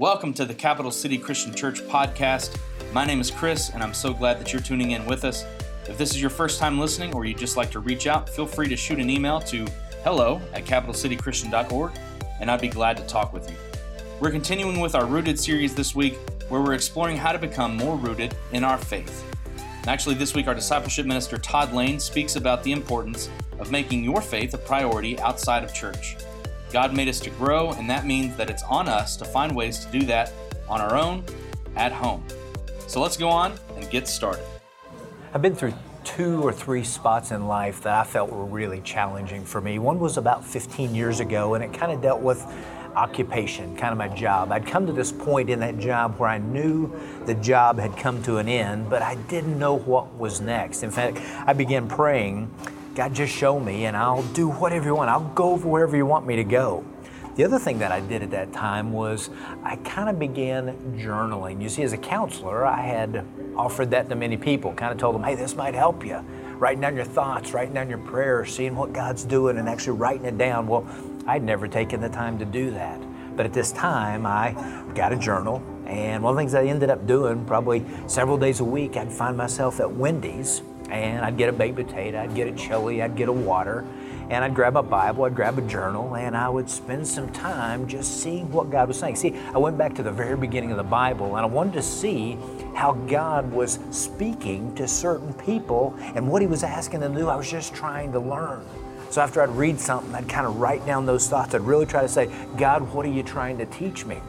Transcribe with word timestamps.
Welcome 0.00 0.32
to 0.32 0.46
the 0.46 0.54
Capital 0.54 0.90
City 0.90 1.18
Christian 1.18 1.52
Church 1.54 1.82
podcast. 1.82 2.58
My 2.90 3.04
name 3.04 3.20
is 3.20 3.30
Chris, 3.30 3.68
and 3.68 3.82
I'm 3.82 3.92
so 3.92 4.14
glad 4.14 4.40
that 4.40 4.50
you're 4.50 4.62
tuning 4.62 4.92
in 4.92 5.04
with 5.04 5.26
us. 5.26 5.44
If 5.86 5.98
this 5.98 6.12
is 6.12 6.22
your 6.22 6.30
first 6.30 6.58
time 6.58 6.78
listening 6.78 7.12
or 7.12 7.26
you'd 7.26 7.36
just 7.36 7.58
like 7.58 7.70
to 7.72 7.80
reach 7.80 8.06
out, 8.06 8.26
feel 8.26 8.46
free 8.46 8.66
to 8.70 8.78
shoot 8.78 8.98
an 8.98 9.10
email 9.10 9.40
to 9.42 9.66
hello 10.02 10.40
at 10.54 10.64
capitalcitychristian.org, 10.64 11.92
and 12.40 12.50
I'd 12.50 12.62
be 12.62 12.68
glad 12.68 12.96
to 12.96 13.06
talk 13.06 13.34
with 13.34 13.50
you. 13.50 13.56
We're 14.20 14.30
continuing 14.30 14.80
with 14.80 14.94
our 14.94 15.04
Rooted 15.04 15.38
series 15.38 15.74
this 15.74 15.94
week, 15.94 16.16
where 16.48 16.62
we're 16.62 16.72
exploring 16.72 17.18
how 17.18 17.32
to 17.32 17.38
become 17.38 17.76
more 17.76 17.96
rooted 17.96 18.34
in 18.52 18.64
our 18.64 18.78
faith. 18.78 19.22
Actually, 19.86 20.14
this 20.14 20.34
week, 20.34 20.48
our 20.48 20.54
discipleship 20.54 21.04
minister 21.04 21.36
Todd 21.36 21.74
Lane 21.74 22.00
speaks 22.00 22.36
about 22.36 22.62
the 22.62 22.72
importance 22.72 23.28
of 23.58 23.70
making 23.70 24.02
your 24.02 24.22
faith 24.22 24.54
a 24.54 24.58
priority 24.58 25.20
outside 25.20 25.62
of 25.62 25.74
church. 25.74 26.16
God 26.72 26.94
made 26.94 27.08
us 27.08 27.18
to 27.20 27.30
grow, 27.30 27.72
and 27.72 27.90
that 27.90 28.06
means 28.06 28.36
that 28.36 28.48
it's 28.48 28.62
on 28.62 28.88
us 28.88 29.16
to 29.16 29.24
find 29.24 29.54
ways 29.56 29.84
to 29.84 29.90
do 29.90 30.06
that 30.06 30.32
on 30.68 30.80
our 30.80 30.96
own 30.96 31.24
at 31.74 31.90
home. 31.90 32.24
So 32.86 33.00
let's 33.00 33.16
go 33.16 33.28
on 33.28 33.58
and 33.76 33.90
get 33.90 34.06
started. 34.06 34.44
I've 35.34 35.42
been 35.42 35.54
through 35.54 35.74
two 36.04 36.42
or 36.42 36.52
three 36.52 36.84
spots 36.84 37.30
in 37.32 37.46
life 37.46 37.82
that 37.82 37.94
I 37.94 38.04
felt 38.04 38.30
were 38.30 38.44
really 38.44 38.80
challenging 38.82 39.44
for 39.44 39.60
me. 39.60 39.78
One 39.78 39.98
was 39.98 40.16
about 40.16 40.44
15 40.44 40.94
years 40.94 41.20
ago, 41.20 41.54
and 41.54 41.64
it 41.64 41.72
kind 41.72 41.92
of 41.92 42.00
dealt 42.00 42.20
with 42.20 42.44
occupation, 42.94 43.76
kind 43.76 43.92
of 43.92 43.98
my 43.98 44.08
job. 44.08 44.52
I'd 44.52 44.66
come 44.66 44.86
to 44.86 44.92
this 44.92 45.12
point 45.12 45.50
in 45.50 45.60
that 45.60 45.78
job 45.78 46.18
where 46.18 46.28
I 46.28 46.38
knew 46.38 46.92
the 47.26 47.34
job 47.34 47.78
had 47.78 47.96
come 47.96 48.22
to 48.24 48.38
an 48.38 48.48
end, 48.48 48.90
but 48.90 49.02
I 49.02 49.16
didn't 49.28 49.58
know 49.58 49.76
what 49.76 50.12
was 50.16 50.40
next. 50.40 50.82
In 50.82 50.90
fact, 50.90 51.18
I 51.46 51.52
began 51.52 51.88
praying, 51.88 52.52
God, 52.94 53.14
just 53.14 53.32
show 53.32 53.60
me, 53.60 53.84
and 53.84 53.96
I'll 53.96 54.22
do 54.32 54.48
whatever 54.48 54.86
you 54.86 54.96
want. 54.96 55.10
I'll 55.10 55.32
go 55.34 55.56
wherever 55.56 55.96
you 55.96 56.04
want 56.06 56.26
me 56.26 56.36
to 56.36 56.44
go. 56.44 56.84
The 57.36 57.44
other 57.44 57.58
thing 57.60 57.78
that 57.78 57.92
I 57.92 58.00
did 58.00 58.22
at 58.22 58.32
that 58.32 58.52
time 58.52 58.92
was 58.92 59.30
I 59.62 59.76
kind 59.76 60.08
of 60.08 60.18
began 60.18 60.76
journaling. 60.98 61.62
You 61.62 61.68
see, 61.68 61.82
as 61.84 61.92
a 61.92 61.98
counselor, 61.98 62.66
I 62.66 62.82
had 62.82 63.24
offered 63.56 63.92
that 63.92 64.08
to 64.08 64.16
many 64.16 64.36
people, 64.36 64.72
kind 64.74 64.92
of 64.92 64.98
told 64.98 65.14
them, 65.14 65.22
hey, 65.22 65.36
this 65.36 65.54
might 65.54 65.74
help 65.74 66.04
you. 66.04 66.18
Writing 66.58 66.80
down 66.80 66.96
your 66.96 67.04
thoughts, 67.04 67.54
writing 67.54 67.74
down 67.74 67.88
your 67.88 67.98
prayers, 67.98 68.54
seeing 68.54 68.74
what 68.74 68.92
God's 68.92 69.24
doing, 69.24 69.58
and 69.58 69.68
actually 69.68 69.96
writing 69.96 70.26
it 70.26 70.36
down. 70.36 70.66
Well, 70.66 70.84
I'd 71.26 71.44
never 71.44 71.68
taken 71.68 72.00
the 72.00 72.08
time 72.08 72.38
to 72.40 72.44
do 72.44 72.72
that. 72.72 73.00
But 73.36 73.46
at 73.46 73.52
this 73.52 73.70
time, 73.70 74.26
I 74.26 74.52
got 74.94 75.12
a 75.12 75.16
journal, 75.16 75.62
and 75.86 76.22
one 76.22 76.32
of 76.32 76.36
the 76.36 76.40
things 76.40 76.54
I 76.54 76.64
ended 76.64 76.90
up 76.90 77.06
doing 77.06 77.44
probably 77.44 77.86
several 78.08 78.36
days 78.36 78.58
a 78.58 78.64
week, 78.64 78.96
I'd 78.96 79.12
find 79.12 79.36
myself 79.36 79.78
at 79.78 79.90
Wendy's, 79.90 80.62
and 80.90 81.24
I'd 81.24 81.36
get 81.36 81.48
a 81.48 81.52
baked 81.52 81.76
potato, 81.76 82.20
I'd 82.20 82.34
get 82.34 82.48
a 82.48 82.52
chili, 82.52 83.02
I'd 83.02 83.16
get 83.16 83.28
a 83.28 83.32
water, 83.32 83.84
and 84.30 84.44
I'd 84.44 84.54
grab 84.54 84.76
a 84.76 84.82
Bible, 84.82 85.24
I'd 85.24 85.34
grab 85.34 85.58
a 85.58 85.62
journal, 85.62 86.16
and 86.16 86.36
I 86.36 86.48
would 86.48 86.70
spend 86.70 87.06
some 87.06 87.30
time 87.32 87.88
just 87.88 88.22
seeing 88.22 88.50
what 88.52 88.70
God 88.70 88.88
was 88.88 88.98
saying. 88.98 89.16
See, 89.16 89.34
I 89.52 89.58
went 89.58 89.76
back 89.76 89.94
to 89.96 90.02
the 90.02 90.12
very 90.12 90.36
beginning 90.36 90.70
of 90.70 90.76
the 90.76 90.84
Bible, 90.84 91.36
and 91.36 91.38
I 91.38 91.46
wanted 91.46 91.72
to 91.74 91.82
see 91.82 92.38
how 92.74 92.92
God 93.08 93.50
was 93.50 93.80
speaking 93.90 94.74
to 94.76 94.86
certain 94.86 95.34
people 95.34 95.94
and 96.14 96.28
what 96.30 96.42
He 96.42 96.48
was 96.48 96.62
asking 96.62 97.00
them 97.00 97.14
to 97.14 97.20
do. 97.20 97.28
I 97.28 97.36
was 97.36 97.50
just 97.50 97.74
trying 97.74 98.12
to 98.12 98.20
learn. 98.20 98.64
So 99.10 99.20
after 99.20 99.42
I'd 99.42 99.50
read 99.50 99.80
something, 99.80 100.14
I'd 100.14 100.28
kind 100.28 100.46
of 100.46 100.60
write 100.60 100.86
down 100.86 101.04
those 101.04 101.28
thoughts. 101.28 101.54
I'd 101.54 101.62
really 101.62 101.86
try 101.86 102.02
to 102.02 102.08
say, 102.08 102.30
God, 102.56 102.82
what 102.94 103.04
are 103.04 103.10
you 103.10 103.24
trying 103.24 103.58
to 103.58 103.66
teach 103.66 104.06
me? 104.06 104.20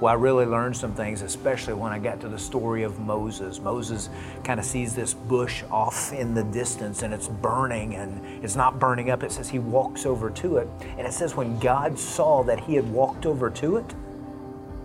Well, 0.00 0.12
I 0.12 0.14
really 0.14 0.46
learned 0.46 0.76
some 0.76 0.94
things, 0.94 1.22
especially 1.22 1.74
when 1.74 1.90
I 1.90 1.98
got 1.98 2.20
to 2.20 2.28
the 2.28 2.38
story 2.38 2.84
of 2.84 3.00
Moses. 3.00 3.58
Moses 3.58 4.10
kind 4.44 4.60
of 4.60 4.66
sees 4.66 4.94
this 4.94 5.12
bush 5.12 5.64
off 5.72 6.12
in 6.12 6.34
the 6.34 6.44
distance 6.44 7.02
and 7.02 7.12
it's 7.12 7.26
burning 7.26 7.96
and 7.96 8.24
it's 8.44 8.54
not 8.54 8.78
burning 8.78 9.10
up. 9.10 9.24
It 9.24 9.32
says 9.32 9.48
he 9.48 9.58
walks 9.58 10.06
over 10.06 10.30
to 10.30 10.58
it. 10.58 10.68
And 10.96 11.00
it 11.00 11.12
says 11.12 11.34
when 11.34 11.58
God 11.58 11.98
saw 11.98 12.44
that 12.44 12.60
he 12.60 12.76
had 12.76 12.88
walked 12.92 13.26
over 13.26 13.50
to 13.50 13.78
it, 13.78 13.94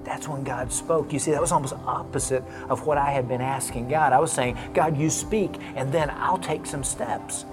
that's 0.03 0.27
when 0.27 0.43
God 0.43 0.73
spoke. 0.73 1.13
You 1.13 1.19
see, 1.19 1.29
that 1.29 1.41
was 1.41 1.51
almost 1.51 1.75
opposite 1.85 2.43
of 2.67 2.87
what 2.87 2.97
I 2.97 3.11
had 3.11 3.27
been 3.27 3.41
asking 3.41 3.89
God. 3.89 4.13
I 4.13 4.19
was 4.19 4.31
saying, 4.31 4.57
God, 4.73 4.97
you 4.97 5.11
speak, 5.11 5.59
and 5.75 5.91
then 5.91 6.09
I'll 6.09 6.39
take 6.39 6.65
some 6.65 6.83
steps. 6.83 7.45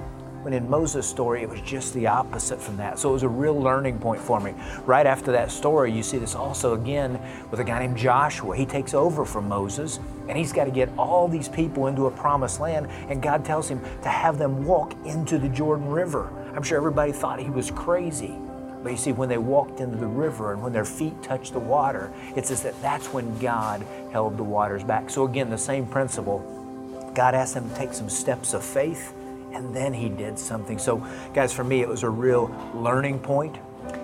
When 0.42 0.54
in 0.54 0.70
Moses' 0.70 1.06
story, 1.06 1.42
it 1.42 1.50
was 1.50 1.60
just 1.60 1.92
the 1.92 2.06
opposite 2.06 2.58
from 2.58 2.78
that. 2.78 2.98
So 2.98 3.10
it 3.10 3.12
was 3.12 3.24
a 3.24 3.28
real 3.28 3.60
learning 3.60 3.98
point 3.98 4.22
for 4.22 4.40
me. 4.40 4.54
Right 4.86 5.06
after 5.06 5.32
that 5.32 5.50
story, 5.50 5.92
you 5.92 6.02
see 6.02 6.16
this 6.16 6.34
also 6.34 6.72
again 6.72 7.20
with 7.50 7.60
a 7.60 7.64
guy 7.64 7.80
named 7.80 7.98
Joshua. 7.98 8.56
He 8.56 8.64
takes 8.64 8.94
over 8.94 9.26
from 9.26 9.48
Moses 9.48 10.00
and 10.28 10.38
he's 10.38 10.54
got 10.54 10.64
to 10.64 10.70
get 10.70 10.88
all 10.96 11.28
these 11.28 11.48
people 11.48 11.88
into 11.88 12.06
a 12.06 12.10
promised 12.10 12.58
land. 12.58 12.88
And 13.10 13.20
God 13.20 13.44
tells 13.44 13.68
him 13.68 13.82
to 14.02 14.08
have 14.08 14.38
them 14.38 14.64
walk 14.64 14.94
into 15.04 15.38
the 15.38 15.48
Jordan 15.48 15.90
River. 15.90 16.32
I'm 16.56 16.62
sure 16.62 16.78
everybody 16.78 17.12
thought 17.12 17.38
he 17.38 17.50
was 17.50 17.70
crazy. 17.70 18.34
But 18.82 18.92
you 18.92 18.98
see, 18.98 19.12
when 19.12 19.28
they 19.28 19.36
walked 19.36 19.80
into 19.80 19.98
the 19.98 20.06
river 20.06 20.54
and 20.54 20.62
when 20.62 20.72
their 20.72 20.86
feet 20.86 21.22
touched 21.22 21.52
the 21.52 21.58
water, 21.58 22.10
it 22.34 22.46
says 22.46 22.62
that 22.62 22.80
that's 22.80 23.12
when 23.12 23.38
God 23.38 23.84
held 24.10 24.38
the 24.38 24.42
waters 24.42 24.82
back. 24.84 25.10
So 25.10 25.26
again, 25.26 25.50
the 25.50 25.58
same 25.58 25.86
principle. 25.86 26.38
God 27.14 27.34
asked 27.34 27.52
them 27.52 27.68
to 27.68 27.76
take 27.76 27.92
some 27.92 28.08
steps 28.08 28.54
of 28.54 28.64
faith 28.64 29.12
and 29.52 29.74
then 29.74 29.92
he 29.92 30.08
did 30.08 30.38
something. 30.38 30.78
So, 30.78 31.06
guys, 31.34 31.52
for 31.52 31.64
me, 31.64 31.80
it 31.80 31.88
was 31.88 32.02
a 32.02 32.10
real 32.10 32.54
learning 32.74 33.20
point. 33.20 33.58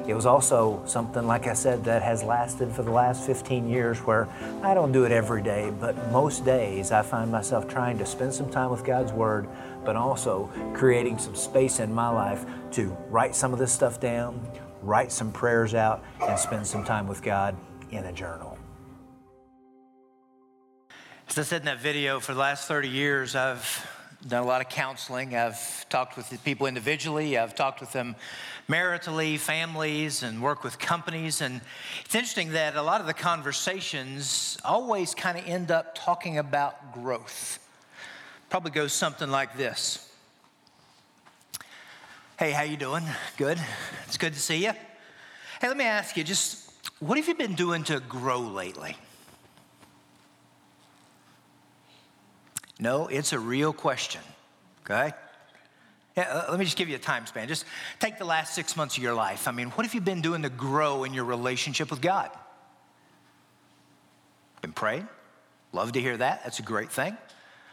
It 0.07 0.15
was 0.15 0.27
also 0.27 0.83
something, 0.87 1.27
like 1.27 1.47
I 1.47 1.55
said, 1.55 1.85
that 1.85 2.03
has 2.03 2.23
lasted 2.23 2.73
for 2.73 2.83
the 2.83 2.91
last 2.91 3.25
15 3.25 3.69
years 3.69 3.99
where 3.99 4.29
I 4.63 4.75
don't 4.75 4.93
do 4.93 5.05
it 5.05 5.13
every 5.13 5.43
day, 5.43 5.73
but 5.81 6.11
most 6.11 6.45
days 6.45 6.93
I 6.93 7.03
find 7.03 7.31
myself 7.31 7.69
trying 7.69 7.99
to 7.99 8.07
spend 8.07 8.33
some 8.33 8.51
time 8.51 8.71
with 8.71 8.85
God's 8.85 9.13
Word, 9.13 9.49
but 9.85 9.97
also 9.97 10.51
creating 10.75 11.19
some 11.19 11.35
space 11.35 11.81
in 11.81 11.93
my 11.93 12.09
life 12.09 12.45
to 12.73 12.97
write 13.09 13.35
some 13.35 13.53
of 13.53 13.59
this 13.59 13.73
stuff 13.73 14.01
down, 14.01 14.41
write 14.83 15.13
some 15.13 15.33
prayers 15.33 15.75
out, 15.75 16.05
and 16.21 16.39
spend 16.39 16.67
some 16.67 16.85
time 16.85 17.07
with 17.07 17.23
God 17.23 17.57
in 17.91 18.05
a 18.05 18.13
journal. 18.13 18.57
As 21.29 21.39
I 21.39 21.43
said 21.43 21.63
in 21.63 21.67
that 21.67 21.81
video, 21.81 22.21
for 22.21 22.33
the 22.33 22.41
last 22.41 22.69
30 22.69 22.89
years, 22.89 23.35
I've 23.35 23.87
done 24.29 24.43
a 24.43 24.47
lot 24.47 24.61
of 24.61 24.69
counseling. 24.69 25.37
I've 25.37 25.89
talked 25.89 26.17
with 26.17 26.43
people 26.45 26.67
individually, 26.67 27.39
I've 27.39 27.55
talked 27.55 27.81
with 27.81 27.93
them 27.93 28.17
maritally, 28.69 29.39
families, 29.39 30.23
and 30.23 30.43
work 30.43 30.65
with 30.65 30.79
companies. 30.79 31.41
And 31.41 31.61
it's 32.05 32.15
interesting 32.15 32.53
that 32.53 32.77
a 32.77 32.83
lot 32.83 33.01
of 33.01 33.07
the 33.07 33.15
conversations 33.15 34.59
always 34.65 35.15
kind 35.15 35.39
of 35.39 35.47
end 35.47 35.71
up 35.71 35.95
talking 35.95 36.39
about 36.39 36.93
growth. 36.93 37.59
Probably 38.51 38.71
goes 38.71 38.93
something 38.93 39.31
like 39.31 39.57
this. 39.57 40.03
Hey, 42.39 42.51
how 42.51 42.63
you 42.63 42.77
doing? 42.77 43.05
Good. 43.37 43.59
It's 44.07 44.19
good 44.19 44.35
to 44.35 44.41
see 44.41 44.65
you. 44.65 44.73
Hey, 45.61 45.69
let 45.69 45.77
me 45.77 45.85
ask 45.85 46.17
you 46.17 46.25
just 46.25 46.71
what 46.99 47.17
have 47.19 47.29
you 47.29 47.35
been 47.35 47.55
doing 47.55 47.85
to 47.85 48.01
grow 48.01 48.41
lately? 48.41 48.97
No, 52.79 53.07
it's 53.07 53.33
a 53.33 53.39
real 53.39 53.73
question, 53.73 54.21
okay? 54.85 55.15
Yeah, 56.17 56.25
uh, 56.25 56.51
let 56.51 56.59
me 56.59 56.65
just 56.65 56.77
give 56.77 56.89
you 56.89 56.97
a 56.97 56.99
time 56.99 57.27
span. 57.27 57.49
Just 57.49 57.65
take 58.01 58.19
the 58.19 58.25
last 58.25 58.55
six 58.55 58.77
months 58.77 58.97
of 58.97 59.03
your 59.03 59.15
life. 59.15 59.49
I 59.49 59.53
mean, 59.53 59.69
what 59.71 59.87
have 59.87 59.95
you 59.95 60.01
been 60.01 60.23
doing 60.23 60.43
to 60.43 60.51
grow 60.51 61.05
in 61.05 61.13
your 61.13 61.25
relationship 61.25 61.91
with 61.91 62.01
God? 62.01 62.31
Been 64.63 64.73
praying? 64.73 65.09
Love 65.73 65.93
to 65.93 66.01
hear 66.01 66.17
that. 66.17 66.43
That's 66.43 66.59
a 66.59 66.63
great 66.63 66.91
thing. 66.91 67.17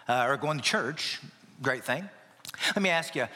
Uh, 0.08 0.25
or 0.28 0.38
going 0.38 0.58
to 0.58 0.64
church? 0.64 1.22
Great 1.62 1.85
thing. 1.85 2.09
Let 2.68 2.81
me 2.81 2.90
ask 2.90 3.16
you 3.16 3.28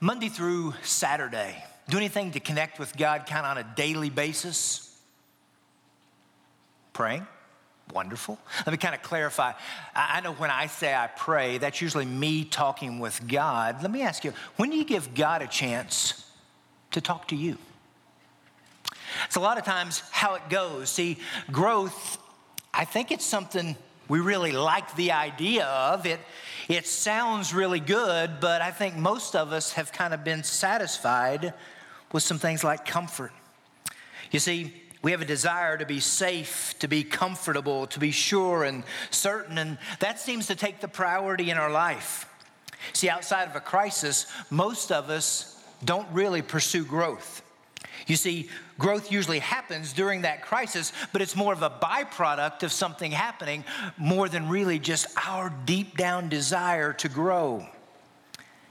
Monday 0.00 0.28
through 0.28 0.74
Saturday, 0.82 1.62
do 1.88 1.96
anything 1.96 2.32
to 2.32 2.40
connect 2.40 2.78
with 2.78 2.96
God 2.96 3.26
kind 3.26 3.44
of 3.44 3.56
on 3.56 3.58
a 3.58 3.74
daily 3.74 4.10
basis? 4.10 4.96
Praying? 6.92 7.26
Wonderful. 7.92 8.38
Let 8.64 8.72
me 8.72 8.78
kind 8.78 8.94
of 8.94 9.02
clarify. 9.02 9.52
I 9.94 10.20
know 10.20 10.32
when 10.32 10.50
I 10.50 10.66
say 10.66 10.94
I 10.94 11.06
pray, 11.06 11.58
that's 11.58 11.80
usually 11.80 12.06
me 12.06 12.44
talking 12.44 12.98
with 12.98 13.26
God. 13.28 13.82
Let 13.82 13.90
me 13.90 14.02
ask 14.02 14.24
you, 14.24 14.32
when 14.56 14.70
do 14.70 14.76
you 14.76 14.84
give 14.84 15.14
God 15.14 15.42
a 15.42 15.46
chance 15.46 16.28
to 16.92 17.00
talk 17.00 17.28
to 17.28 17.36
you? 17.36 17.58
It's 19.26 19.36
a 19.36 19.40
lot 19.40 19.58
of 19.58 19.64
times 19.64 20.02
how 20.10 20.34
it 20.34 20.42
goes. 20.48 20.90
See, 20.90 21.18
growth, 21.52 22.18
I 22.72 22.84
think 22.84 23.12
it's 23.12 23.24
something 23.24 23.76
we 24.08 24.20
really 24.20 24.52
like 24.52 24.96
the 24.96 25.12
idea 25.12 25.66
of. 25.66 26.06
It, 26.06 26.20
it 26.68 26.86
sounds 26.86 27.54
really 27.54 27.80
good, 27.80 28.40
but 28.40 28.60
I 28.60 28.70
think 28.70 28.96
most 28.96 29.36
of 29.36 29.52
us 29.52 29.72
have 29.74 29.92
kind 29.92 30.12
of 30.12 30.24
been 30.24 30.42
satisfied 30.42 31.54
with 32.12 32.22
some 32.22 32.38
things 32.38 32.64
like 32.64 32.84
comfort. 32.86 33.32
You 34.30 34.40
see, 34.40 34.74
we 35.04 35.10
have 35.10 35.20
a 35.20 35.26
desire 35.26 35.76
to 35.76 35.84
be 35.84 36.00
safe, 36.00 36.74
to 36.78 36.88
be 36.88 37.04
comfortable, 37.04 37.86
to 37.88 38.00
be 38.00 38.10
sure 38.10 38.64
and 38.64 38.82
certain, 39.10 39.58
and 39.58 39.76
that 40.00 40.18
seems 40.18 40.46
to 40.46 40.54
take 40.54 40.80
the 40.80 40.88
priority 40.88 41.50
in 41.50 41.58
our 41.58 41.70
life. 41.70 42.26
See, 42.94 43.10
outside 43.10 43.50
of 43.50 43.54
a 43.54 43.60
crisis, 43.60 44.26
most 44.48 44.90
of 44.90 45.10
us 45.10 45.62
don't 45.84 46.08
really 46.10 46.40
pursue 46.40 46.86
growth. 46.86 47.42
You 48.06 48.16
see, 48.16 48.48
growth 48.78 49.12
usually 49.12 49.40
happens 49.40 49.92
during 49.92 50.22
that 50.22 50.40
crisis, 50.40 50.90
but 51.12 51.20
it's 51.20 51.36
more 51.36 51.52
of 51.52 51.62
a 51.62 51.68
byproduct 51.68 52.62
of 52.62 52.72
something 52.72 53.12
happening 53.12 53.64
more 53.98 54.30
than 54.30 54.48
really 54.48 54.78
just 54.78 55.06
our 55.26 55.52
deep 55.66 55.98
down 55.98 56.30
desire 56.30 56.94
to 56.94 57.10
grow. 57.10 57.66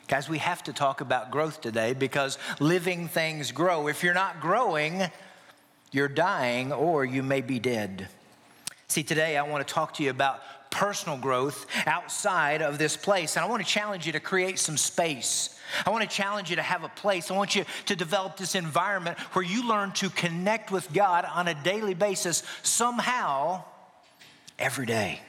Guys, 0.07 0.27
we 0.27 0.39
have 0.39 0.63
to 0.63 0.73
talk 0.73 1.01
about 1.01 1.31
growth 1.31 1.61
today 1.61 1.93
because 1.93 2.37
living 2.59 3.07
things 3.07 3.51
grow. 3.51 3.87
If 3.87 4.03
you're 4.03 4.13
not 4.13 4.41
growing, 4.41 5.03
you're 5.93 6.07
dying 6.07 6.73
or 6.73 7.05
you 7.05 7.23
may 7.23 7.41
be 7.41 7.59
dead. 7.59 8.09
See, 8.87 9.03
today 9.03 9.37
I 9.37 9.43
want 9.43 9.65
to 9.65 9.73
talk 9.73 9.93
to 9.95 10.03
you 10.03 10.09
about 10.09 10.41
personal 10.69 11.17
growth 11.17 11.67
outside 11.85 12.63
of 12.63 12.79
this 12.79 12.97
place. 12.97 13.35
And 13.35 13.45
I 13.45 13.47
want 13.47 13.63
to 13.63 13.69
challenge 13.69 14.07
you 14.07 14.11
to 14.13 14.19
create 14.19 14.57
some 14.57 14.75
space. 14.75 15.59
I 15.85 15.91
want 15.91 16.03
to 16.03 16.09
challenge 16.09 16.49
you 16.49 16.55
to 16.55 16.63
have 16.63 16.83
a 16.83 16.89
place. 16.89 17.29
I 17.29 17.35
want 17.35 17.55
you 17.55 17.63
to 17.85 17.95
develop 17.95 18.37
this 18.37 18.55
environment 18.55 19.19
where 19.33 19.45
you 19.45 19.67
learn 19.67 19.91
to 19.93 20.09
connect 20.09 20.71
with 20.71 20.91
God 20.91 21.25
on 21.25 21.47
a 21.47 21.53
daily 21.63 21.93
basis, 21.93 22.43
somehow, 22.63 23.63
every 24.57 24.87
day. 24.87 25.21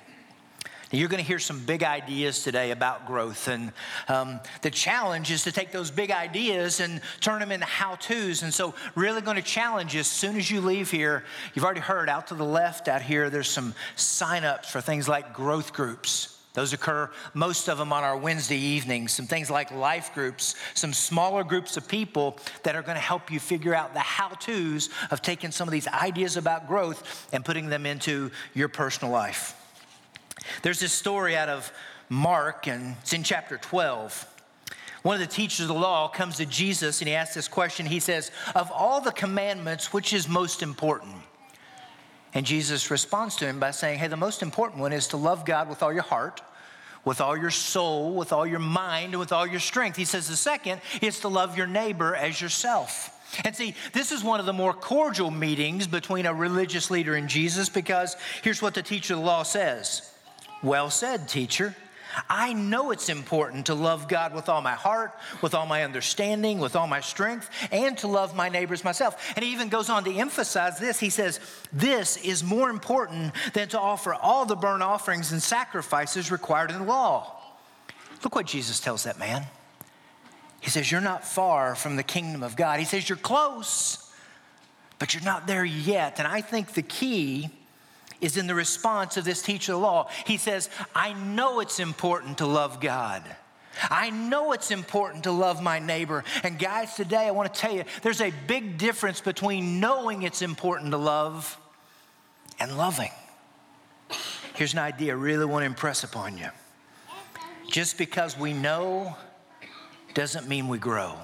You're 0.94 1.08
going 1.08 1.22
to 1.22 1.26
hear 1.26 1.38
some 1.38 1.64
big 1.64 1.82
ideas 1.82 2.42
today 2.44 2.70
about 2.70 3.06
growth. 3.06 3.48
And 3.48 3.72
um, 4.08 4.40
the 4.62 4.70
challenge 4.70 5.30
is 5.30 5.42
to 5.44 5.52
take 5.52 5.72
those 5.72 5.90
big 5.90 6.10
ideas 6.10 6.80
and 6.80 7.00
turn 7.20 7.40
them 7.40 7.50
into 7.50 7.66
how 7.66 7.96
to's. 7.96 8.42
And 8.42 8.54
so, 8.54 8.74
really 8.94 9.20
going 9.20 9.36
to 9.36 9.42
challenge 9.42 9.94
you 9.94 10.00
as 10.00 10.06
soon 10.06 10.36
as 10.36 10.50
you 10.50 10.60
leave 10.60 10.90
here. 10.90 11.24
You've 11.54 11.64
already 11.64 11.80
heard 11.80 12.08
out 12.08 12.28
to 12.28 12.34
the 12.34 12.44
left 12.44 12.88
out 12.88 13.02
here, 13.02 13.28
there's 13.28 13.48
some 13.48 13.74
sign 13.96 14.44
ups 14.44 14.70
for 14.70 14.80
things 14.80 15.08
like 15.08 15.34
growth 15.34 15.72
groups. 15.72 16.30
Those 16.52 16.72
occur, 16.72 17.10
most 17.34 17.68
of 17.68 17.78
them 17.78 17.92
on 17.92 18.04
our 18.04 18.16
Wednesday 18.16 18.56
evenings. 18.56 19.12
Some 19.12 19.26
things 19.26 19.50
like 19.50 19.72
life 19.72 20.14
groups, 20.14 20.54
some 20.74 20.92
smaller 20.92 21.42
groups 21.42 21.76
of 21.76 21.88
people 21.88 22.38
that 22.62 22.76
are 22.76 22.82
going 22.82 22.94
to 22.94 23.00
help 23.00 23.32
you 23.32 23.40
figure 23.40 23.74
out 23.74 23.92
the 23.92 24.00
how 24.00 24.28
to's 24.28 24.88
of 25.10 25.20
taking 25.20 25.50
some 25.50 25.66
of 25.66 25.72
these 25.72 25.88
ideas 25.88 26.36
about 26.36 26.68
growth 26.68 27.28
and 27.32 27.44
putting 27.44 27.68
them 27.68 27.86
into 27.86 28.30
your 28.54 28.68
personal 28.68 29.12
life. 29.12 29.60
There's 30.62 30.80
this 30.80 30.92
story 30.92 31.36
out 31.36 31.48
of 31.48 31.72
Mark, 32.08 32.66
and 32.66 32.96
it's 33.00 33.12
in 33.12 33.22
chapter 33.22 33.58
12. 33.58 34.26
One 35.02 35.14
of 35.14 35.20
the 35.20 35.34
teachers 35.34 35.60
of 35.60 35.68
the 35.68 35.74
law 35.74 36.08
comes 36.08 36.38
to 36.38 36.46
Jesus 36.46 37.02
and 37.02 37.08
he 37.08 37.14
asks 37.14 37.34
this 37.34 37.46
question. 37.46 37.84
He 37.84 38.00
says, 38.00 38.30
Of 38.54 38.72
all 38.72 39.02
the 39.02 39.12
commandments, 39.12 39.92
which 39.92 40.14
is 40.14 40.26
most 40.26 40.62
important? 40.62 41.14
And 42.32 42.46
Jesus 42.46 42.90
responds 42.90 43.36
to 43.36 43.44
him 43.44 43.60
by 43.60 43.70
saying, 43.70 43.98
Hey, 43.98 44.08
the 44.08 44.16
most 44.16 44.40
important 44.40 44.80
one 44.80 44.94
is 44.94 45.08
to 45.08 45.18
love 45.18 45.44
God 45.44 45.68
with 45.68 45.82
all 45.82 45.92
your 45.92 46.02
heart, 46.02 46.40
with 47.04 47.20
all 47.20 47.36
your 47.36 47.50
soul, 47.50 48.14
with 48.14 48.32
all 48.32 48.46
your 48.46 48.60
mind, 48.60 49.12
and 49.12 49.20
with 49.20 49.30
all 49.30 49.46
your 49.46 49.60
strength. 49.60 49.98
He 49.98 50.06
says 50.06 50.26
the 50.26 50.36
second 50.36 50.80
is 51.02 51.20
to 51.20 51.28
love 51.28 51.58
your 51.58 51.66
neighbor 51.66 52.16
as 52.16 52.40
yourself. 52.40 53.10
And 53.44 53.54
see, 53.54 53.74
this 53.92 54.10
is 54.10 54.24
one 54.24 54.40
of 54.40 54.46
the 54.46 54.54
more 54.54 54.72
cordial 54.72 55.30
meetings 55.30 55.86
between 55.86 56.24
a 56.24 56.32
religious 56.32 56.90
leader 56.90 57.14
and 57.14 57.28
Jesus 57.28 57.68
because 57.68 58.16
here's 58.42 58.62
what 58.62 58.72
the 58.72 58.82
teacher 58.82 59.12
of 59.12 59.20
the 59.20 59.26
law 59.26 59.42
says 59.42 60.13
well 60.64 60.90
said, 60.90 61.28
teacher. 61.28 61.76
I 62.28 62.52
know 62.52 62.90
it's 62.90 63.08
important 63.08 63.66
to 63.66 63.74
love 63.74 64.08
God 64.08 64.34
with 64.34 64.48
all 64.48 64.62
my 64.62 64.74
heart, 64.74 65.12
with 65.42 65.54
all 65.54 65.66
my 65.66 65.82
understanding, 65.82 66.58
with 66.58 66.76
all 66.76 66.86
my 66.86 67.00
strength, 67.00 67.50
and 67.72 67.96
to 67.98 68.06
love 68.06 68.36
my 68.36 68.48
neighbors 68.48 68.84
myself. 68.84 69.32
And 69.34 69.44
he 69.44 69.52
even 69.52 69.68
goes 69.68 69.90
on 69.90 70.04
to 70.04 70.12
emphasize 70.12 70.78
this. 70.78 71.00
He 71.00 71.10
says, 71.10 71.40
This 71.72 72.16
is 72.18 72.44
more 72.44 72.70
important 72.70 73.34
than 73.52 73.68
to 73.68 73.80
offer 73.80 74.14
all 74.14 74.46
the 74.46 74.56
burnt 74.56 74.82
offerings 74.82 75.32
and 75.32 75.42
sacrifices 75.42 76.30
required 76.30 76.70
in 76.70 76.78
the 76.78 76.84
law. 76.84 77.40
Look 78.22 78.34
what 78.34 78.46
Jesus 78.46 78.80
tells 78.80 79.04
that 79.04 79.18
man. 79.18 79.44
He 80.60 80.70
says, 80.70 80.90
You're 80.90 81.00
not 81.00 81.26
far 81.26 81.74
from 81.74 81.96
the 81.96 82.02
kingdom 82.02 82.42
of 82.42 82.56
God. 82.56 82.78
He 82.78 82.86
says, 82.86 83.08
You're 83.08 83.18
close, 83.18 84.10
but 84.98 85.14
you're 85.14 85.24
not 85.24 85.46
there 85.46 85.64
yet. 85.64 86.18
And 86.18 86.28
I 86.28 86.40
think 86.40 86.74
the 86.74 86.82
key 86.82 87.50
is 88.20 88.36
in 88.36 88.46
the 88.46 88.54
response 88.54 89.16
of 89.16 89.24
this 89.24 89.42
teacher 89.42 89.72
of 89.72 89.80
the 89.80 89.86
law. 89.86 90.08
He 90.26 90.36
says, 90.36 90.70
I 90.94 91.12
know 91.12 91.60
it's 91.60 91.80
important 91.80 92.38
to 92.38 92.46
love 92.46 92.80
God. 92.80 93.22
I 93.90 94.10
know 94.10 94.52
it's 94.52 94.70
important 94.70 95.24
to 95.24 95.32
love 95.32 95.62
my 95.62 95.78
neighbor. 95.78 96.24
And 96.42 96.58
guys, 96.58 96.94
today 96.94 97.26
I 97.26 97.32
want 97.32 97.52
to 97.52 97.60
tell 97.60 97.74
you 97.74 97.84
there's 98.02 98.20
a 98.20 98.32
big 98.46 98.78
difference 98.78 99.20
between 99.20 99.80
knowing 99.80 100.22
it's 100.22 100.42
important 100.42 100.92
to 100.92 100.96
love 100.96 101.58
and 102.60 102.76
loving. 102.76 103.10
Here's 104.54 104.72
an 104.72 104.78
idea 104.78 105.12
I 105.12 105.16
really 105.16 105.44
want 105.44 105.62
to 105.62 105.66
impress 105.66 106.04
upon 106.04 106.38
you. 106.38 106.48
Just 107.70 107.98
because 107.98 108.38
we 108.38 108.52
know 108.52 109.16
doesn't 110.14 110.48
mean 110.48 110.68
we 110.68 110.78
grow. 110.78 111.16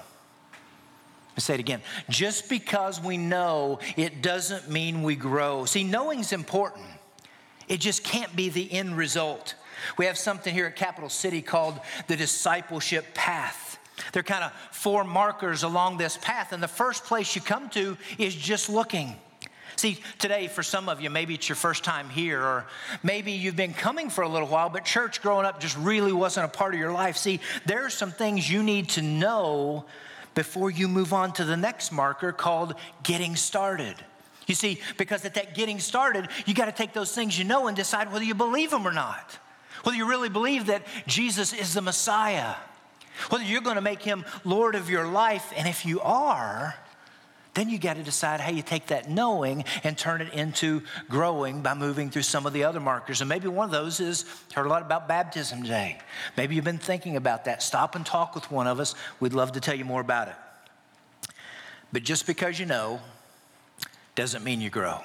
Say 1.37 1.55
it 1.55 1.59
again. 1.59 1.81
Just 2.09 2.49
because 2.49 3.01
we 3.01 3.17
know, 3.17 3.79
it 3.95 4.21
doesn't 4.21 4.69
mean 4.69 5.01
we 5.01 5.15
grow. 5.15 5.65
See, 5.65 5.83
knowing's 5.83 6.33
important. 6.33 6.85
It 7.67 7.79
just 7.79 8.03
can't 8.03 8.35
be 8.35 8.49
the 8.49 8.71
end 8.71 8.97
result. 8.97 9.55
We 9.97 10.05
have 10.05 10.17
something 10.17 10.53
here 10.53 10.67
at 10.67 10.75
Capital 10.75 11.09
City 11.09 11.41
called 11.41 11.79
the 12.07 12.15
discipleship 12.15 13.13
path. 13.13 13.79
There 14.13 14.19
are 14.19 14.23
kind 14.23 14.43
of 14.43 14.51
four 14.71 15.03
markers 15.03 15.63
along 15.63 15.97
this 15.97 16.17
path, 16.17 16.51
and 16.51 16.61
the 16.61 16.67
first 16.67 17.05
place 17.05 17.35
you 17.35 17.41
come 17.41 17.69
to 17.69 17.97
is 18.17 18.35
just 18.35 18.69
looking. 18.69 19.15
See, 19.77 19.99
today, 20.19 20.47
for 20.47 20.63
some 20.63 20.89
of 20.89 21.01
you, 21.01 21.09
maybe 21.09 21.33
it's 21.33 21.47
your 21.47 21.55
first 21.55 21.83
time 21.83 22.09
here, 22.09 22.41
or 22.41 22.65
maybe 23.03 23.31
you've 23.31 23.55
been 23.55 23.73
coming 23.73 24.09
for 24.09 24.23
a 24.23 24.29
little 24.29 24.47
while, 24.47 24.69
but 24.69 24.85
church 24.85 25.21
growing 25.21 25.45
up 25.45 25.59
just 25.59 25.77
really 25.77 26.11
wasn't 26.13 26.45
a 26.45 26.49
part 26.49 26.73
of 26.73 26.79
your 26.79 26.91
life. 26.91 27.17
See, 27.17 27.39
there 27.65 27.85
are 27.85 27.89
some 27.89 28.11
things 28.11 28.51
you 28.51 28.63
need 28.63 28.89
to 28.89 29.01
know 29.01 29.85
before 30.33 30.69
you 30.69 30.87
move 30.87 31.13
on 31.13 31.33
to 31.33 31.43
the 31.43 31.57
next 31.57 31.91
marker 31.91 32.31
called 32.31 32.75
getting 33.03 33.35
started. 33.35 33.95
You 34.47 34.55
see, 34.55 34.81
because 34.97 35.23
at 35.25 35.35
that 35.35 35.55
getting 35.55 35.79
started, 35.79 36.27
you 36.45 36.53
got 36.53 36.65
to 36.65 36.71
take 36.71 36.93
those 36.93 37.13
things 37.13 37.37
you 37.37 37.45
know 37.45 37.67
and 37.67 37.77
decide 37.77 38.11
whether 38.11 38.25
you 38.25 38.33
believe 38.33 38.71
them 38.71 38.87
or 38.87 38.91
not. 38.91 39.37
Whether 39.83 39.97
you 39.97 40.07
really 40.07 40.29
believe 40.29 40.67
that 40.67 40.85
Jesus 41.07 41.53
is 41.53 41.73
the 41.73 41.81
Messiah. 41.81 42.55
Whether 43.29 43.43
you're 43.43 43.61
going 43.61 43.75
to 43.75 43.81
make 43.81 44.01
him 44.01 44.25
Lord 44.43 44.75
of 44.75 44.89
your 44.89 45.07
life. 45.07 45.53
And 45.55 45.67
if 45.67 45.85
you 45.85 46.01
are, 46.01 46.75
then 47.53 47.69
you 47.69 47.77
got 47.77 47.97
to 47.97 48.03
decide 48.03 48.39
how 48.39 48.51
you 48.51 48.61
take 48.61 48.87
that 48.87 49.09
knowing 49.09 49.65
and 49.83 49.97
turn 49.97 50.21
it 50.21 50.33
into 50.33 50.81
growing 51.09 51.61
by 51.61 51.73
moving 51.73 52.09
through 52.09 52.21
some 52.21 52.45
of 52.45 52.53
the 52.53 52.63
other 52.63 52.79
markers. 52.79 53.19
And 53.21 53.27
maybe 53.27 53.47
one 53.49 53.65
of 53.65 53.71
those 53.71 53.99
is 53.99 54.25
heard 54.53 54.65
a 54.65 54.69
lot 54.69 54.81
about 54.81 55.07
baptism 55.07 55.63
today. 55.63 55.99
Maybe 56.37 56.55
you've 56.55 56.63
been 56.63 56.77
thinking 56.77 57.17
about 57.17 57.45
that. 57.45 57.61
Stop 57.61 57.95
and 57.95 58.05
talk 58.05 58.35
with 58.35 58.49
one 58.49 58.67
of 58.67 58.79
us. 58.79 58.95
We'd 59.19 59.33
love 59.33 59.51
to 59.53 59.59
tell 59.59 59.75
you 59.75 59.83
more 59.83 60.01
about 60.01 60.29
it. 60.29 60.35
But 61.91 62.03
just 62.03 62.25
because 62.25 62.57
you 62.57 62.65
know 62.65 63.01
doesn't 64.15 64.43
mean 64.43 64.61
you 64.61 64.69
grow. 64.69 64.99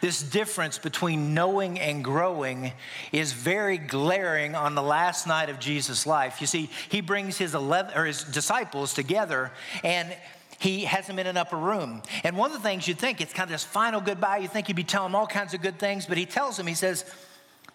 This 0.00 0.22
difference 0.22 0.78
between 0.78 1.34
knowing 1.34 1.78
and 1.78 2.02
growing 2.02 2.72
is 3.12 3.32
very 3.32 3.78
glaring 3.78 4.54
on 4.54 4.74
the 4.74 4.82
last 4.82 5.26
night 5.26 5.50
of 5.50 5.60
Jesus' 5.60 6.06
life. 6.06 6.40
You 6.40 6.46
see, 6.46 6.70
he 6.88 7.00
brings 7.00 7.38
his 7.38 7.54
11 7.54 7.96
or 7.96 8.04
his 8.04 8.24
disciples 8.24 8.92
together 8.92 9.52
and 9.84 10.16
he 10.58 10.84
has 10.84 11.06
them 11.06 11.18
in 11.18 11.26
an 11.26 11.36
upper 11.36 11.56
room. 11.56 12.02
And 12.24 12.36
one 12.36 12.50
of 12.50 12.56
the 12.56 12.62
things 12.62 12.88
you'd 12.88 12.98
think, 12.98 13.20
it's 13.20 13.32
kind 13.32 13.48
of 13.48 13.52
this 13.52 13.64
final 13.64 14.00
goodbye. 14.00 14.38
You 14.38 14.48
think 14.48 14.66
he'd 14.66 14.76
be 14.76 14.84
telling 14.84 15.12
them 15.12 15.16
all 15.16 15.26
kinds 15.26 15.54
of 15.54 15.62
good 15.62 15.78
things, 15.78 16.06
but 16.06 16.18
he 16.18 16.26
tells 16.26 16.56
them, 16.56 16.66
he 16.66 16.74
says, 16.74 17.04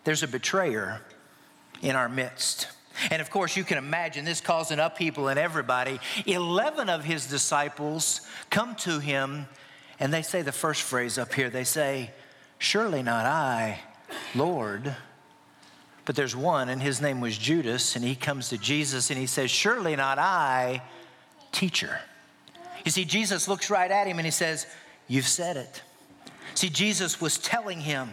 There's 0.03 0.23
a 0.23 0.27
betrayer 0.27 1.01
in 1.81 1.95
our 1.95 2.09
midst. 2.09 2.67
And 3.09 3.21
of 3.21 3.29
course, 3.29 3.57
you 3.57 3.63
can 3.63 3.77
imagine 3.77 4.25
this 4.25 4.41
causing 4.41 4.79
upheaval 4.79 5.29
in 5.29 5.37
everybody. 5.37 5.99
11 6.25 6.89
of 6.89 7.03
his 7.03 7.25
disciples 7.25 8.21
come 8.49 8.75
to 8.75 8.99
him 8.99 9.47
and 9.99 10.13
they 10.13 10.21
say 10.21 10.41
the 10.41 10.51
first 10.51 10.81
phrase 10.81 11.17
up 11.17 11.33
here 11.33 11.49
they 11.49 11.63
say, 11.63 12.11
Surely 12.57 13.03
not 13.03 13.25
I, 13.25 13.79
Lord. 14.35 14.95
But 16.05 16.15
there's 16.15 16.35
one, 16.35 16.67
and 16.67 16.81
his 16.81 17.01
name 17.01 17.21
was 17.21 17.37
Judas, 17.37 17.95
and 17.95 18.03
he 18.03 18.15
comes 18.15 18.49
to 18.49 18.57
Jesus 18.57 19.09
and 19.09 19.17
he 19.17 19.25
says, 19.25 19.49
Surely 19.49 19.95
not 19.95 20.19
I, 20.19 20.81
teacher. 21.51 21.99
You 22.85 22.91
see, 22.91 23.05
Jesus 23.05 23.47
looks 23.47 23.69
right 23.69 23.89
at 23.89 24.07
him 24.07 24.19
and 24.19 24.25
he 24.25 24.31
says, 24.31 24.67
You've 25.07 25.27
said 25.27 25.57
it. 25.57 25.81
See, 26.55 26.69
Jesus 26.69 27.19
was 27.19 27.37
telling 27.37 27.81
him 27.81 28.09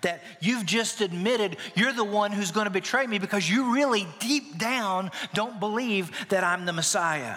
that 0.00 0.22
you've 0.40 0.66
just 0.66 1.00
admitted 1.00 1.56
you're 1.74 1.92
the 1.92 2.04
one 2.04 2.32
who's 2.32 2.50
going 2.50 2.64
to 2.64 2.70
betray 2.70 3.06
me 3.06 3.18
because 3.18 3.48
you 3.48 3.74
really 3.74 4.06
deep 4.18 4.58
down 4.58 5.10
don't 5.34 5.60
believe 5.60 6.28
that 6.30 6.42
I'm 6.42 6.64
the 6.64 6.72
Messiah. 6.72 7.36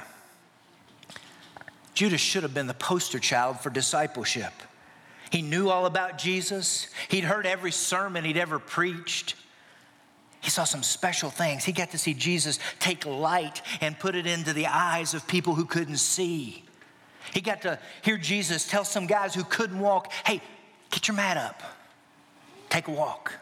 Judas 1.93 2.21
should 2.21 2.43
have 2.43 2.53
been 2.53 2.67
the 2.67 2.73
poster 2.73 3.19
child 3.19 3.59
for 3.59 3.69
discipleship. 3.69 4.53
He 5.29 5.41
knew 5.41 5.69
all 5.69 5.85
about 5.85 6.17
Jesus, 6.17 6.87
he'd 7.09 7.23
heard 7.23 7.45
every 7.45 7.71
sermon 7.71 8.25
he'd 8.25 8.37
ever 8.37 8.59
preached. 8.59 9.35
He 10.41 10.51
saw 10.51 10.63
some 10.63 10.83
special 10.83 11.31
things. 11.31 11.63
He 11.63 11.71
got 11.71 11.91
to 11.91 11.97
see 11.97 12.13
Jesus 12.13 12.59
take 12.79 13.05
light 13.05 13.63
and 13.81 13.97
put 13.97 14.13
it 14.13 14.27
into 14.27 14.53
the 14.53 14.67
eyes 14.67 15.15
of 15.15 15.27
people 15.27 15.55
who 15.55 15.65
couldn't 15.65 15.97
see. 15.97 16.64
He 17.33 17.41
got 17.41 17.61
to 17.63 17.79
hear 18.01 18.17
Jesus 18.17 18.67
tell 18.67 18.85
some 18.85 19.07
guys 19.07 19.33
who 19.33 19.43
couldn't 19.43 19.79
walk, 19.79 20.11
hey, 20.25 20.41
get 20.91 21.07
your 21.07 21.17
mat 21.17 21.37
up, 21.37 21.61
take 22.69 22.87
a 22.87 22.91
walk. 22.91 23.33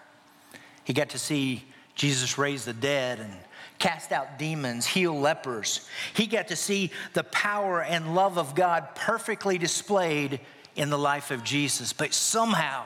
He 0.83 0.93
got 0.93 1.09
to 1.09 1.19
see 1.19 1.63
Jesus 1.95 2.37
raise 2.37 2.65
the 2.65 2.73
dead 2.73 3.19
and 3.19 3.33
cast 3.79 4.11
out 4.11 4.39
demons, 4.39 4.85
heal 4.85 5.17
lepers. 5.17 5.87
He 6.13 6.27
got 6.27 6.47
to 6.49 6.55
see 6.55 6.91
the 7.13 7.23
power 7.23 7.81
and 7.83 8.15
love 8.15 8.37
of 8.37 8.55
God 8.55 8.87
perfectly 8.95 9.57
displayed 9.57 10.39
in 10.75 10.89
the 10.89 10.97
life 10.97 11.31
of 11.31 11.43
Jesus. 11.43 11.93
But 11.93 12.13
somehow, 12.13 12.85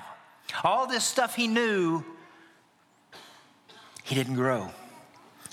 all 0.63 0.87
this 0.87 1.03
stuff 1.03 1.35
he 1.35 1.47
knew, 1.47 2.03
he 4.03 4.15
didn't 4.15 4.35
grow. 4.35 4.69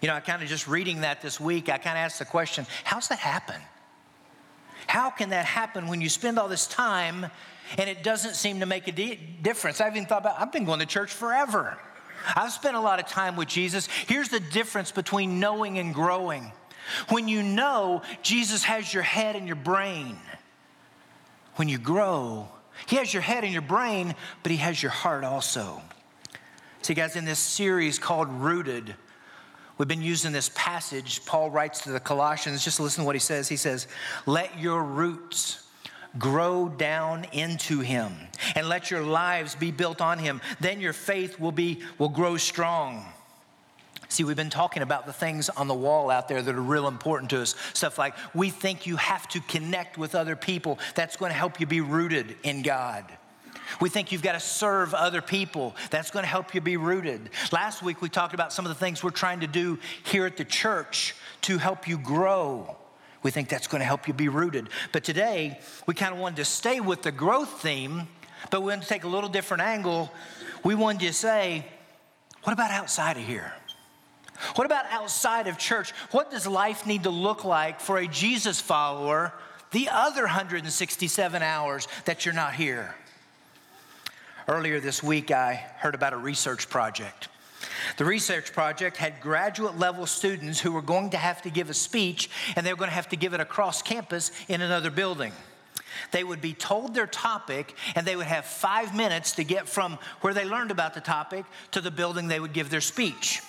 You 0.00 0.08
know, 0.08 0.14
I 0.14 0.20
kind 0.20 0.42
of 0.42 0.48
just 0.48 0.68
reading 0.68 1.00
that 1.00 1.22
this 1.22 1.40
week, 1.40 1.68
I 1.68 1.78
kind 1.78 1.96
of 1.96 2.02
asked 2.02 2.18
the 2.18 2.24
question 2.24 2.66
how's 2.84 3.08
that 3.08 3.18
happen? 3.18 3.60
How 4.86 5.10
can 5.10 5.30
that 5.30 5.44
happen 5.44 5.88
when 5.88 6.00
you 6.00 6.08
spend 6.08 6.38
all 6.38 6.48
this 6.48 6.66
time 6.66 7.26
and 7.78 7.88
it 7.88 8.02
doesn't 8.02 8.34
seem 8.34 8.60
to 8.60 8.66
make 8.66 8.88
a 8.88 8.92
di- 8.92 9.18
difference. 9.42 9.80
I've 9.80 9.96
even 9.96 10.06
thought 10.06 10.20
about, 10.20 10.40
I've 10.40 10.52
been 10.52 10.64
going 10.64 10.80
to 10.80 10.86
church 10.86 11.12
forever. 11.12 11.78
I've 12.34 12.52
spent 12.52 12.76
a 12.76 12.80
lot 12.80 13.00
of 13.00 13.06
time 13.06 13.36
with 13.36 13.48
Jesus. 13.48 13.86
Here's 13.86 14.28
the 14.28 14.40
difference 14.40 14.90
between 14.92 15.40
knowing 15.40 15.78
and 15.78 15.94
growing. 15.94 16.52
When 17.08 17.28
you 17.28 17.42
know, 17.42 18.02
Jesus 18.22 18.64
has 18.64 18.92
your 18.92 19.02
head 19.02 19.36
and 19.36 19.46
your 19.46 19.56
brain. 19.56 20.16
When 21.56 21.68
you 21.68 21.78
grow, 21.78 22.48
He 22.86 22.96
has 22.96 23.12
your 23.12 23.22
head 23.22 23.44
and 23.44 23.52
your 23.52 23.62
brain, 23.62 24.14
but 24.42 24.52
He 24.52 24.58
has 24.58 24.82
your 24.82 24.92
heart 24.92 25.24
also. 25.24 25.82
See, 26.82 26.94
guys, 26.94 27.16
in 27.16 27.24
this 27.24 27.38
series 27.38 27.98
called 27.98 28.28
Rooted, 28.28 28.94
we've 29.78 29.88
been 29.88 30.02
using 30.02 30.32
this 30.32 30.50
passage. 30.54 31.24
Paul 31.24 31.50
writes 31.50 31.80
to 31.82 31.92
the 31.92 32.00
Colossians, 32.00 32.64
just 32.64 32.80
listen 32.80 33.02
to 33.02 33.06
what 33.06 33.14
he 33.14 33.20
says. 33.20 33.48
He 33.48 33.56
says, 33.56 33.86
Let 34.26 34.58
your 34.58 34.82
roots 34.82 35.64
grow 36.18 36.68
down 36.68 37.26
into 37.32 37.80
him 37.80 38.12
and 38.54 38.68
let 38.68 38.90
your 38.90 39.02
lives 39.02 39.54
be 39.54 39.70
built 39.70 40.00
on 40.00 40.18
him. 40.18 40.40
Then 40.60 40.80
your 40.80 40.92
faith 40.92 41.40
will 41.40 41.52
be 41.52 41.82
will 41.98 42.08
grow 42.08 42.36
strong. 42.36 43.04
See 44.08 44.22
we've 44.22 44.36
been 44.36 44.50
talking 44.50 44.82
about 44.82 45.06
the 45.06 45.12
things 45.12 45.48
on 45.48 45.66
the 45.66 45.74
wall 45.74 46.10
out 46.10 46.28
there 46.28 46.40
that 46.40 46.54
are 46.54 46.62
real 46.62 46.86
important 46.86 47.30
to 47.30 47.42
us. 47.42 47.54
Stuff 47.72 47.98
like 47.98 48.14
we 48.32 48.50
think 48.50 48.86
you 48.86 48.96
have 48.96 49.26
to 49.28 49.40
connect 49.40 49.98
with 49.98 50.14
other 50.14 50.36
people. 50.36 50.78
That's 50.94 51.16
going 51.16 51.30
to 51.30 51.36
help 51.36 51.58
you 51.58 51.66
be 51.66 51.80
rooted 51.80 52.36
in 52.44 52.62
god 52.62 53.04
we 53.80 53.88
think 53.88 54.12
you've 54.12 54.22
got 54.22 54.32
to 54.32 54.40
serve 54.40 54.94
other 54.94 55.22
people. 55.22 55.74
That's 55.90 56.10
going 56.10 56.22
to 56.24 56.28
help 56.28 56.54
you 56.54 56.60
be 56.60 56.76
rooted. 56.76 57.30
Last 57.52 57.82
week, 57.82 58.02
we 58.02 58.08
talked 58.08 58.34
about 58.34 58.52
some 58.52 58.64
of 58.64 58.68
the 58.68 58.74
things 58.74 59.02
we're 59.02 59.10
trying 59.10 59.40
to 59.40 59.46
do 59.46 59.78
here 60.04 60.26
at 60.26 60.36
the 60.36 60.44
church 60.44 61.14
to 61.42 61.58
help 61.58 61.88
you 61.88 61.98
grow. 61.98 62.76
We 63.22 63.30
think 63.30 63.48
that's 63.48 63.66
going 63.66 63.80
to 63.80 63.86
help 63.86 64.06
you 64.06 64.14
be 64.14 64.28
rooted. 64.28 64.68
But 64.92 65.04
today, 65.04 65.58
we 65.86 65.94
kind 65.94 66.12
of 66.12 66.20
wanted 66.20 66.36
to 66.36 66.44
stay 66.44 66.80
with 66.80 67.02
the 67.02 67.12
growth 67.12 67.62
theme, 67.62 68.06
but 68.50 68.60
we 68.60 68.68
wanted 68.68 68.82
to 68.82 68.88
take 68.88 69.04
a 69.04 69.08
little 69.08 69.30
different 69.30 69.62
angle. 69.62 70.12
We 70.62 70.74
wanted 70.74 71.06
to 71.06 71.12
say, 71.12 71.66
what 72.42 72.52
about 72.52 72.70
outside 72.70 73.16
of 73.16 73.24
here? 73.24 73.52
What 74.56 74.66
about 74.66 74.84
outside 74.90 75.46
of 75.46 75.58
church? 75.58 75.92
What 76.10 76.30
does 76.30 76.46
life 76.46 76.86
need 76.86 77.04
to 77.04 77.10
look 77.10 77.44
like 77.44 77.80
for 77.80 77.98
a 77.98 78.06
Jesus 78.06 78.60
follower 78.60 79.32
the 79.70 79.88
other 79.90 80.22
167 80.22 81.42
hours 81.42 81.88
that 82.04 82.24
you're 82.24 82.34
not 82.34 82.54
here? 82.54 82.94
Earlier 84.46 84.78
this 84.78 85.02
week, 85.02 85.30
I 85.30 85.54
heard 85.54 85.94
about 85.94 86.12
a 86.12 86.18
research 86.18 86.68
project. 86.68 87.28
The 87.96 88.04
research 88.04 88.52
project 88.52 88.98
had 88.98 89.22
graduate 89.22 89.78
level 89.78 90.04
students 90.04 90.60
who 90.60 90.70
were 90.72 90.82
going 90.82 91.10
to 91.10 91.16
have 91.16 91.40
to 91.42 91.50
give 91.50 91.70
a 91.70 91.74
speech, 91.74 92.28
and 92.54 92.66
they 92.66 92.70
were 92.70 92.76
going 92.76 92.90
to 92.90 92.94
have 92.94 93.08
to 93.08 93.16
give 93.16 93.32
it 93.32 93.40
across 93.40 93.80
campus 93.80 94.30
in 94.48 94.60
another 94.60 94.90
building. 94.90 95.32
They 96.10 96.24
would 96.24 96.42
be 96.42 96.52
told 96.52 96.92
their 96.92 97.06
topic, 97.06 97.74
and 97.94 98.06
they 98.06 98.16
would 98.16 98.26
have 98.26 98.44
five 98.44 98.94
minutes 98.94 99.32
to 99.32 99.44
get 99.44 99.66
from 99.66 99.98
where 100.20 100.34
they 100.34 100.44
learned 100.44 100.70
about 100.70 100.92
the 100.92 101.00
topic 101.00 101.46
to 101.70 101.80
the 101.80 101.90
building 101.90 102.28
they 102.28 102.40
would 102.40 102.52
give 102.52 102.68
their 102.68 102.82
speech. 102.82 103.40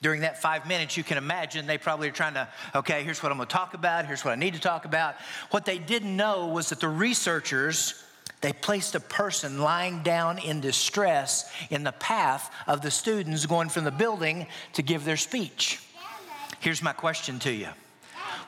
During 0.00 0.22
that 0.22 0.42
five 0.42 0.66
minutes, 0.66 0.96
you 0.96 1.04
can 1.04 1.18
imagine 1.18 1.68
they 1.68 1.78
probably 1.78 2.08
are 2.08 2.12
trying 2.12 2.34
to, 2.34 2.48
okay, 2.74 3.04
here's 3.04 3.22
what 3.22 3.30
I'm 3.30 3.38
gonna 3.38 3.48
talk 3.48 3.74
about, 3.74 4.06
here's 4.06 4.24
what 4.24 4.32
I 4.32 4.36
need 4.36 4.54
to 4.54 4.60
talk 4.60 4.86
about. 4.86 5.14
What 5.52 5.64
they 5.64 5.78
didn't 5.78 6.16
know 6.16 6.48
was 6.48 6.70
that 6.70 6.80
the 6.80 6.88
researchers 6.88 8.02
they 8.42 8.52
placed 8.52 8.94
a 8.94 9.00
person 9.00 9.60
lying 9.60 10.02
down 10.02 10.38
in 10.38 10.60
distress 10.60 11.50
in 11.70 11.84
the 11.84 11.92
path 11.92 12.52
of 12.66 12.82
the 12.82 12.90
students 12.90 13.46
going 13.46 13.68
from 13.68 13.84
the 13.84 13.90
building 13.90 14.46
to 14.74 14.82
give 14.82 15.04
their 15.04 15.16
speech. 15.16 15.80
Here's 16.60 16.82
my 16.82 16.92
question 16.92 17.38
to 17.40 17.52
you 17.52 17.68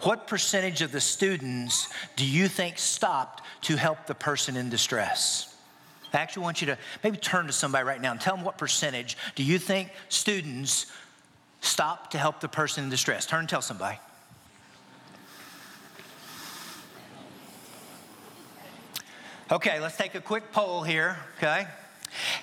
What 0.02 0.26
percentage 0.26 0.82
of 0.82 0.92
the 0.92 1.00
students 1.00 1.88
do 2.16 2.26
you 2.26 2.48
think 2.48 2.78
stopped 2.78 3.42
to 3.62 3.76
help 3.76 4.06
the 4.06 4.14
person 4.14 4.56
in 4.56 4.68
distress? 4.68 5.54
I 6.12 6.18
actually 6.18 6.44
want 6.44 6.60
you 6.60 6.68
to 6.68 6.78
maybe 7.02 7.16
turn 7.16 7.46
to 7.48 7.52
somebody 7.52 7.84
right 7.84 8.00
now 8.00 8.12
and 8.12 8.20
tell 8.20 8.36
them 8.36 8.44
what 8.44 8.56
percentage 8.56 9.16
do 9.34 9.42
you 9.42 9.58
think 9.58 9.90
students 10.08 10.86
stopped 11.60 12.12
to 12.12 12.18
help 12.18 12.40
the 12.40 12.48
person 12.48 12.84
in 12.84 12.90
distress? 12.90 13.26
Turn 13.26 13.40
and 13.40 13.48
tell 13.48 13.62
somebody. 13.62 13.98
Okay, 19.52 19.78
let's 19.78 19.96
take 19.96 20.14
a 20.14 20.22
quick 20.22 20.52
poll 20.52 20.82
here, 20.82 21.18
okay? 21.36 21.66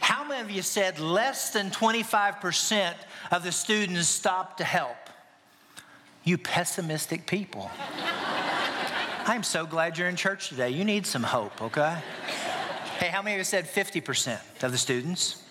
How 0.01 0.24
many 0.24 0.41
of 0.41 0.51
you 0.51 0.62
said 0.62 1.00
less 1.00 1.51
than 1.51 1.72
25% 1.72 2.93
of 3.31 3.43
the 3.43 3.51
students 3.51 4.08
stopped 4.08 4.60
to 4.60 4.63
help? 4.63 4.98
You 6.24 6.38
pessimistic 6.38 7.25
people. 7.25 7.72
I'm 9.25 9.41
so 9.41 9.65
glad 9.65 9.98
you're 9.98 10.10
in 10.10 10.15
church 10.15 10.50
today. 10.50 10.70
You 10.70 10.86
need 10.86 11.08
some 11.08 11.24
hope, 11.24 11.60
okay? 11.62 11.98
Hey, 13.00 13.08
how 13.08 13.24
many 13.24 13.36
of 13.36 13.39
you 13.39 13.46
said 13.46 13.65
50% 13.65 14.63
of 14.63 14.72
the 14.72 14.77
students? 14.77 15.43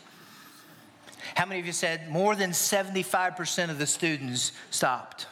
How 1.35 1.47
many 1.47 1.59
of 1.59 1.67
you 1.67 1.73
said 1.73 2.09
more 2.09 2.37
than 2.37 2.51
75% 2.51 3.71
of 3.71 3.79
the 3.79 3.87
students 3.87 4.53
stopped? 4.71 5.27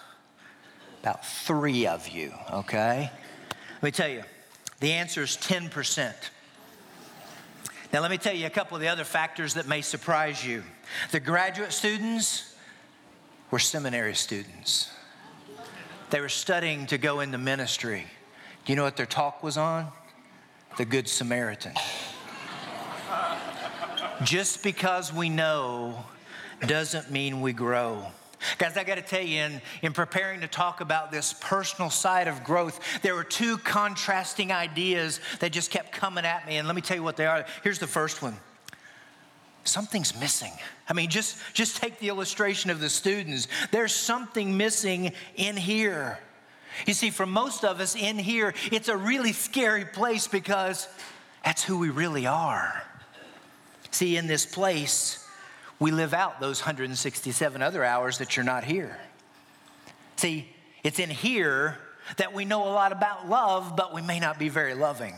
About 1.00 1.24
three 1.24 1.86
of 1.86 2.08
you, 2.08 2.32
okay? 2.52 3.10
Let 3.74 3.82
me 3.82 3.90
tell 3.92 4.08
you, 4.08 4.24
the 4.80 4.92
answer 4.92 5.22
is 5.22 5.36
10%. 5.36 6.12
Now, 7.92 8.00
let 8.00 8.10
me 8.10 8.18
tell 8.18 8.34
you 8.34 8.46
a 8.46 8.50
couple 8.50 8.76
of 8.76 8.82
the 8.82 8.88
other 8.88 9.04
factors 9.04 9.54
that 9.54 9.66
may 9.66 9.80
surprise 9.80 10.44
you. 10.44 10.62
The 11.10 11.20
graduate 11.20 11.72
students 11.72 12.54
were 13.50 13.58
seminary 13.58 14.14
students, 14.14 14.90
they 16.10 16.20
were 16.20 16.28
studying 16.28 16.86
to 16.86 16.98
go 16.98 17.20
into 17.20 17.38
ministry. 17.38 18.06
Do 18.64 18.72
you 18.72 18.76
know 18.76 18.84
what 18.84 18.96
their 18.96 19.06
talk 19.06 19.42
was 19.42 19.56
on? 19.56 19.88
The 20.76 20.84
Good 20.84 21.08
Samaritan. 21.08 21.72
Just 24.24 24.62
because 24.62 25.12
we 25.12 25.28
know 25.28 26.04
doesn't 26.66 27.10
mean 27.10 27.40
we 27.40 27.52
grow. 27.52 28.06
Guys, 28.58 28.76
I 28.76 28.84
got 28.84 28.96
to 28.96 29.02
tell 29.02 29.22
you, 29.22 29.40
in, 29.40 29.60
in 29.82 29.92
preparing 29.92 30.40
to 30.40 30.48
talk 30.48 30.80
about 30.80 31.10
this 31.10 31.34
personal 31.40 31.90
side 31.90 32.28
of 32.28 32.44
growth, 32.44 32.80
there 33.02 33.14
were 33.14 33.24
two 33.24 33.58
contrasting 33.58 34.52
ideas 34.52 35.20
that 35.40 35.52
just 35.52 35.70
kept 35.70 35.92
coming 35.92 36.24
at 36.24 36.46
me. 36.46 36.56
And 36.56 36.66
let 36.66 36.76
me 36.76 36.82
tell 36.82 36.96
you 36.96 37.02
what 37.02 37.16
they 37.16 37.26
are. 37.26 37.44
Here's 37.62 37.78
the 37.78 37.86
first 37.86 38.22
one 38.22 38.36
something's 39.64 40.18
missing. 40.18 40.52
I 40.88 40.94
mean, 40.94 41.10
just, 41.10 41.36
just 41.52 41.76
take 41.76 41.98
the 41.98 42.08
illustration 42.08 42.70
of 42.70 42.80
the 42.80 42.88
students. 42.88 43.48
There's 43.70 43.94
something 43.94 44.56
missing 44.56 45.12
in 45.36 45.56
here. 45.56 46.18
You 46.86 46.94
see, 46.94 47.10
for 47.10 47.26
most 47.26 47.64
of 47.64 47.80
us 47.80 47.94
in 47.94 48.18
here, 48.18 48.54
it's 48.72 48.88
a 48.88 48.96
really 48.96 49.32
scary 49.32 49.84
place 49.84 50.26
because 50.26 50.88
that's 51.44 51.62
who 51.62 51.78
we 51.78 51.90
really 51.90 52.26
are. 52.26 52.82
See, 53.90 54.16
in 54.16 54.26
this 54.26 54.46
place, 54.46 55.24
we 55.78 55.90
live 55.90 56.12
out 56.12 56.40
those 56.40 56.60
167 56.60 57.62
other 57.62 57.84
hours 57.84 58.18
that 58.18 58.36
you're 58.36 58.44
not 58.44 58.64
here. 58.64 58.96
See, 60.16 60.48
it's 60.82 60.98
in 60.98 61.10
here 61.10 61.78
that 62.16 62.32
we 62.32 62.44
know 62.44 62.64
a 62.64 62.72
lot 62.72 62.92
about 62.92 63.28
love, 63.28 63.74
but 63.76 63.94
we 63.94 64.02
may 64.02 64.18
not 64.18 64.38
be 64.38 64.48
very 64.48 64.74
loving. 64.74 65.14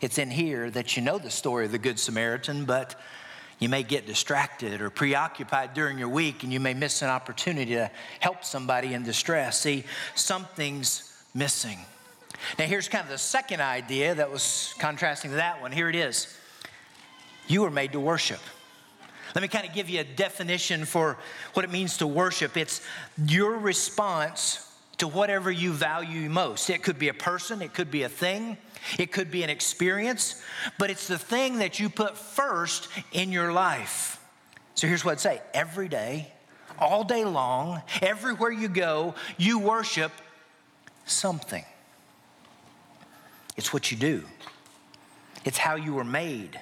It's 0.00 0.18
in 0.18 0.30
here 0.30 0.70
that 0.70 0.96
you 0.96 1.02
know 1.02 1.18
the 1.18 1.30
story 1.30 1.64
of 1.64 1.72
the 1.72 1.78
Good 1.78 1.98
Samaritan, 1.98 2.64
but 2.64 3.00
you 3.58 3.68
may 3.68 3.82
get 3.82 4.06
distracted 4.06 4.80
or 4.80 4.90
preoccupied 4.90 5.74
during 5.74 5.98
your 5.98 6.08
week 6.08 6.42
and 6.42 6.52
you 6.52 6.60
may 6.60 6.74
miss 6.74 7.02
an 7.02 7.08
opportunity 7.08 7.72
to 7.72 7.90
help 8.20 8.44
somebody 8.44 8.94
in 8.94 9.04
distress. 9.04 9.60
See, 9.60 9.84
something's 10.14 11.12
missing. 11.34 11.78
Now, 12.58 12.66
here's 12.66 12.88
kind 12.88 13.04
of 13.04 13.10
the 13.10 13.18
second 13.18 13.60
idea 13.60 14.14
that 14.14 14.30
was 14.30 14.74
contrasting 14.78 15.30
to 15.30 15.36
that 15.36 15.62
one. 15.62 15.72
Here 15.72 15.88
it 15.88 15.96
is 15.96 16.36
You 17.46 17.62
were 17.62 17.70
made 17.70 17.92
to 17.92 18.00
worship. 18.00 18.40
Let 19.34 19.42
me 19.42 19.48
kind 19.48 19.66
of 19.66 19.74
give 19.74 19.90
you 19.90 20.00
a 20.00 20.04
definition 20.04 20.84
for 20.84 21.18
what 21.54 21.64
it 21.64 21.70
means 21.70 21.96
to 21.98 22.06
worship. 22.06 22.56
It's 22.56 22.80
your 23.26 23.58
response 23.58 24.70
to 24.98 25.08
whatever 25.08 25.50
you 25.50 25.72
value 25.72 26.30
most. 26.30 26.70
It 26.70 26.82
could 26.82 26.98
be 26.98 27.08
a 27.08 27.14
person, 27.14 27.60
it 27.60 27.74
could 27.74 27.90
be 27.90 28.04
a 28.04 28.08
thing, 28.08 28.56
it 28.98 29.10
could 29.10 29.30
be 29.30 29.42
an 29.42 29.50
experience, 29.50 30.40
but 30.78 30.88
it's 30.88 31.08
the 31.08 31.18
thing 31.18 31.58
that 31.58 31.80
you 31.80 31.88
put 31.88 32.16
first 32.16 32.88
in 33.12 33.32
your 33.32 33.52
life. 33.52 34.20
So 34.76 34.86
here's 34.86 35.04
what 35.04 35.12
I'd 35.12 35.20
say 35.20 35.42
every 35.52 35.88
day, 35.88 36.32
all 36.78 37.02
day 37.02 37.24
long, 37.24 37.82
everywhere 38.02 38.52
you 38.52 38.68
go, 38.68 39.14
you 39.36 39.58
worship 39.58 40.12
something. 41.06 41.64
It's 43.56 43.72
what 43.72 43.90
you 43.90 43.96
do, 43.96 44.24
it's 45.44 45.58
how 45.58 45.74
you 45.74 45.94
were 45.94 46.04
made. 46.04 46.60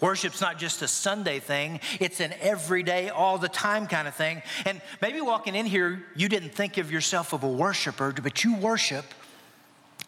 Worship's 0.00 0.40
not 0.40 0.58
just 0.58 0.82
a 0.82 0.88
Sunday 0.88 1.40
thing, 1.40 1.80
it's 2.00 2.20
an 2.20 2.32
everyday, 2.40 3.08
all 3.08 3.38
the 3.38 3.48
time 3.48 3.86
kind 3.86 4.06
of 4.06 4.14
thing. 4.14 4.42
And 4.64 4.80
maybe 5.02 5.20
walking 5.20 5.54
in 5.54 5.66
here, 5.66 6.04
you 6.14 6.28
didn't 6.28 6.50
think 6.50 6.78
of 6.78 6.90
yourself 6.92 7.32
of 7.32 7.42
a 7.42 7.48
worshiper, 7.48 8.12
but 8.12 8.44
you 8.44 8.56
worship 8.56 9.04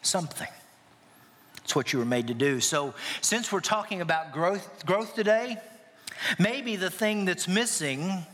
something. 0.02 0.48
It's 1.64 1.76
what 1.76 1.92
you 1.92 1.98
were 1.98 2.04
made 2.04 2.28
to 2.28 2.34
do. 2.34 2.60
So, 2.60 2.94
since 3.20 3.52
we're 3.52 3.60
talking 3.60 4.00
about 4.00 4.32
growth, 4.32 4.84
growth 4.86 5.14
today, 5.14 5.58
maybe 6.38 6.76
the 6.76 6.90
thing 6.90 7.24
that's 7.24 7.46
missing 7.46 8.26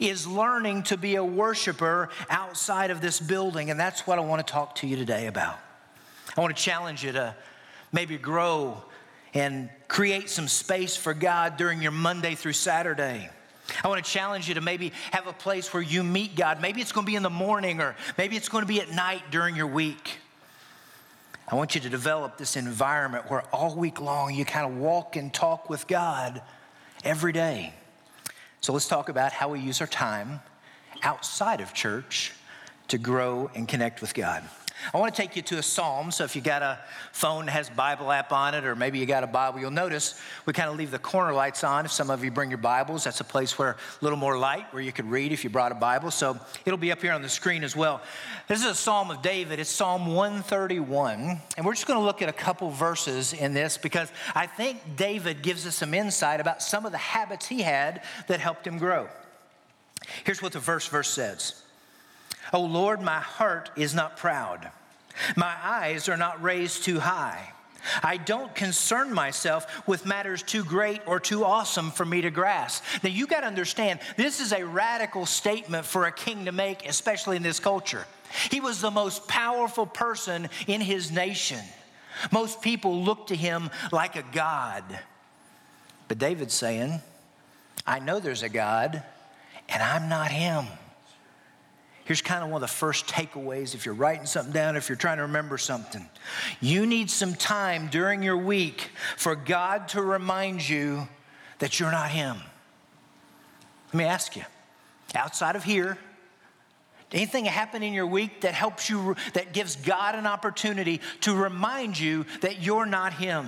is 0.00 0.26
learning 0.26 0.84
to 0.84 0.96
be 0.96 1.16
a 1.16 1.24
worshiper 1.24 2.10
outside 2.30 2.90
of 2.90 3.00
this 3.00 3.20
building. 3.20 3.70
And 3.70 3.78
that's 3.78 4.06
what 4.06 4.18
I 4.18 4.22
want 4.22 4.46
to 4.46 4.52
talk 4.52 4.76
to 4.76 4.86
you 4.86 4.96
today 4.96 5.26
about. 5.26 5.58
I 6.36 6.40
want 6.40 6.56
to 6.56 6.62
challenge 6.62 7.04
you 7.04 7.12
to 7.12 7.34
maybe 7.92 8.16
grow 8.16 8.82
and 9.34 9.70
create 9.88 10.28
some 10.28 10.48
space 10.48 10.96
for 10.96 11.14
God 11.14 11.56
during 11.56 11.82
your 11.82 11.92
Monday 11.92 12.34
through 12.34 12.52
Saturday. 12.52 13.28
I 13.82 13.88
want 13.88 14.04
to 14.04 14.10
challenge 14.10 14.48
you 14.48 14.54
to 14.54 14.60
maybe 14.60 14.92
have 15.12 15.26
a 15.26 15.32
place 15.32 15.72
where 15.72 15.82
you 15.82 16.02
meet 16.02 16.36
God. 16.36 16.60
Maybe 16.60 16.80
it's 16.80 16.92
going 16.92 17.06
to 17.06 17.10
be 17.10 17.16
in 17.16 17.22
the 17.22 17.30
morning 17.30 17.80
or 17.80 17.96
maybe 18.18 18.36
it's 18.36 18.48
going 18.48 18.62
to 18.62 18.68
be 18.68 18.80
at 18.80 18.90
night 18.90 19.22
during 19.30 19.56
your 19.56 19.66
week. 19.66 20.18
I 21.48 21.54
want 21.54 21.74
you 21.74 21.80
to 21.82 21.88
develop 21.88 22.38
this 22.38 22.56
environment 22.56 23.30
where 23.30 23.42
all 23.52 23.74
week 23.74 24.00
long 24.00 24.34
you 24.34 24.44
kind 24.44 24.66
of 24.66 24.78
walk 24.78 25.16
and 25.16 25.32
talk 25.32 25.68
with 25.68 25.86
God 25.86 26.42
every 27.04 27.32
day. 27.32 27.72
So 28.60 28.72
let's 28.72 28.88
talk 28.88 29.08
about 29.08 29.32
how 29.32 29.48
we 29.48 29.60
use 29.60 29.80
our 29.80 29.86
time 29.86 30.40
outside 31.02 31.60
of 31.60 31.74
church 31.74 32.32
to 32.88 32.98
grow 32.98 33.50
and 33.54 33.66
connect 33.66 34.00
with 34.00 34.14
God. 34.14 34.44
I 34.92 34.98
want 34.98 35.14
to 35.14 35.20
take 35.20 35.36
you 35.36 35.42
to 35.42 35.58
a 35.58 35.62
psalm. 35.62 36.10
So 36.10 36.24
if 36.24 36.34
you 36.34 36.42
got 36.42 36.62
a 36.62 36.78
phone 37.12 37.46
that 37.46 37.52
has 37.52 37.70
Bible 37.70 38.10
app 38.10 38.32
on 38.32 38.54
it, 38.54 38.64
or 38.64 38.74
maybe 38.74 38.98
you 38.98 39.06
got 39.06 39.22
a 39.22 39.26
Bible, 39.26 39.60
you'll 39.60 39.70
notice 39.70 40.20
we 40.46 40.52
kind 40.52 40.68
of 40.68 40.76
leave 40.76 40.90
the 40.90 40.98
corner 40.98 41.32
lights 41.32 41.64
on. 41.64 41.84
If 41.84 41.92
some 41.92 42.10
of 42.10 42.24
you 42.24 42.30
bring 42.30 42.50
your 42.50 42.58
Bibles, 42.58 43.04
that's 43.04 43.20
a 43.20 43.24
place 43.24 43.58
where 43.58 43.70
a 43.70 43.76
little 44.00 44.18
more 44.18 44.38
light 44.38 44.72
where 44.72 44.82
you 44.82 44.92
could 44.92 45.10
read 45.10 45.32
if 45.32 45.44
you 45.44 45.50
brought 45.50 45.72
a 45.72 45.76
Bible. 45.76 46.10
So 46.10 46.38
it'll 46.64 46.78
be 46.78 46.92
up 46.92 47.00
here 47.00 47.12
on 47.12 47.22
the 47.22 47.28
screen 47.28 47.64
as 47.64 47.76
well. 47.76 48.02
This 48.48 48.60
is 48.60 48.66
a 48.66 48.74
psalm 48.74 49.10
of 49.10 49.22
David. 49.22 49.60
It's 49.60 49.70
Psalm 49.70 50.14
131. 50.14 51.40
And 51.56 51.66
we're 51.66 51.74
just 51.74 51.86
going 51.86 51.98
to 51.98 52.04
look 52.04 52.22
at 52.22 52.28
a 52.28 52.32
couple 52.32 52.70
verses 52.70 53.32
in 53.32 53.54
this 53.54 53.78
because 53.78 54.10
I 54.34 54.46
think 54.46 54.96
David 54.96 55.42
gives 55.42 55.66
us 55.66 55.76
some 55.76 55.94
insight 55.94 56.40
about 56.40 56.62
some 56.62 56.86
of 56.86 56.92
the 56.92 56.98
habits 56.98 57.46
he 57.46 57.62
had 57.62 58.02
that 58.28 58.40
helped 58.40 58.66
him 58.66 58.78
grow. 58.78 59.08
Here's 60.24 60.42
what 60.42 60.52
the 60.52 60.58
verse 60.58 60.86
verse 60.88 61.08
says. 61.08 61.62
O 62.52 62.58
oh 62.58 62.64
Lord, 62.64 63.00
my 63.00 63.18
heart 63.18 63.70
is 63.76 63.94
not 63.94 64.16
proud. 64.16 64.70
My 65.36 65.54
eyes 65.62 66.08
are 66.08 66.16
not 66.16 66.42
raised 66.42 66.84
too 66.84 67.00
high. 67.00 67.52
I 68.02 68.16
don't 68.16 68.54
concern 68.54 69.12
myself 69.12 69.86
with 69.88 70.06
matters 70.06 70.42
too 70.42 70.64
great 70.64 71.00
or 71.06 71.18
too 71.18 71.44
awesome 71.44 71.90
for 71.90 72.04
me 72.04 72.20
to 72.20 72.30
grasp. 72.30 72.84
Now, 73.02 73.10
you 73.10 73.26
got 73.26 73.40
to 73.40 73.46
understand, 73.46 74.00
this 74.16 74.40
is 74.40 74.52
a 74.52 74.64
radical 74.64 75.26
statement 75.26 75.84
for 75.84 76.06
a 76.06 76.12
king 76.12 76.44
to 76.44 76.52
make, 76.52 76.86
especially 76.86 77.36
in 77.36 77.42
this 77.42 77.58
culture. 77.58 78.06
He 78.50 78.60
was 78.60 78.80
the 78.80 78.90
most 78.90 79.26
powerful 79.26 79.86
person 79.86 80.48
in 80.66 80.80
his 80.80 81.10
nation. 81.10 81.60
Most 82.30 82.62
people 82.62 83.02
looked 83.02 83.28
to 83.28 83.36
him 83.36 83.70
like 83.90 84.16
a 84.16 84.24
god. 84.32 84.84
But 86.08 86.18
David's 86.18 86.54
saying, 86.54 87.00
I 87.86 87.98
know 87.98 88.20
there's 88.20 88.42
a 88.42 88.48
God, 88.48 89.02
and 89.68 89.82
I'm 89.82 90.08
not 90.08 90.30
him. 90.30 90.66
Here's 92.04 92.20
kind 92.20 92.42
of 92.42 92.50
one 92.50 92.62
of 92.62 92.68
the 92.68 92.74
first 92.74 93.06
takeaways 93.06 93.74
if 93.74 93.86
you're 93.86 93.94
writing 93.94 94.26
something 94.26 94.52
down, 94.52 94.76
if 94.76 94.88
you're 94.88 94.96
trying 94.96 95.18
to 95.18 95.22
remember 95.22 95.56
something. 95.56 96.04
You 96.60 96.84
need 96.84 97.10
some 97.10 97.34
time 97.34 97.88
during 97.88 98.22
your 98.22 98.36
week 98.36 98.90
for 99.16 99.36
God 99.36 99.88
to 99.88 100.02
remind 100.02 100.68
you 100.68 101.06
that 101.60 101.78
you're 101.78 101.92
not 101.92 102.10
Him. 102.10 102.38
Let 103.88 103.94
me 103.94 104.04
ask 104.04 104.34
you 104.34 104.42
outside 105.14 105.54
of 105.54 105.62
here, 105.62 105.96
anything 107.12 107.44
happen 107.44 107.82
in 107.82 107.92
your 107.92 108.06
week 108.06 108.40
that 108.40 108.54
helps 108.54 108.90
you, 108.90 109.14
that 109.34 109.52
gives 109.52 109.76
God 109.76 110.16
an 110.16 110.26
opportunity 110.26 111.00
to 111.20 111.34
remind 111.34 111.98
you 111.98 112.26
that 112.40 112.62
you're 112.62 112.86
not 112.86 113.12
Him? 113.12 113.46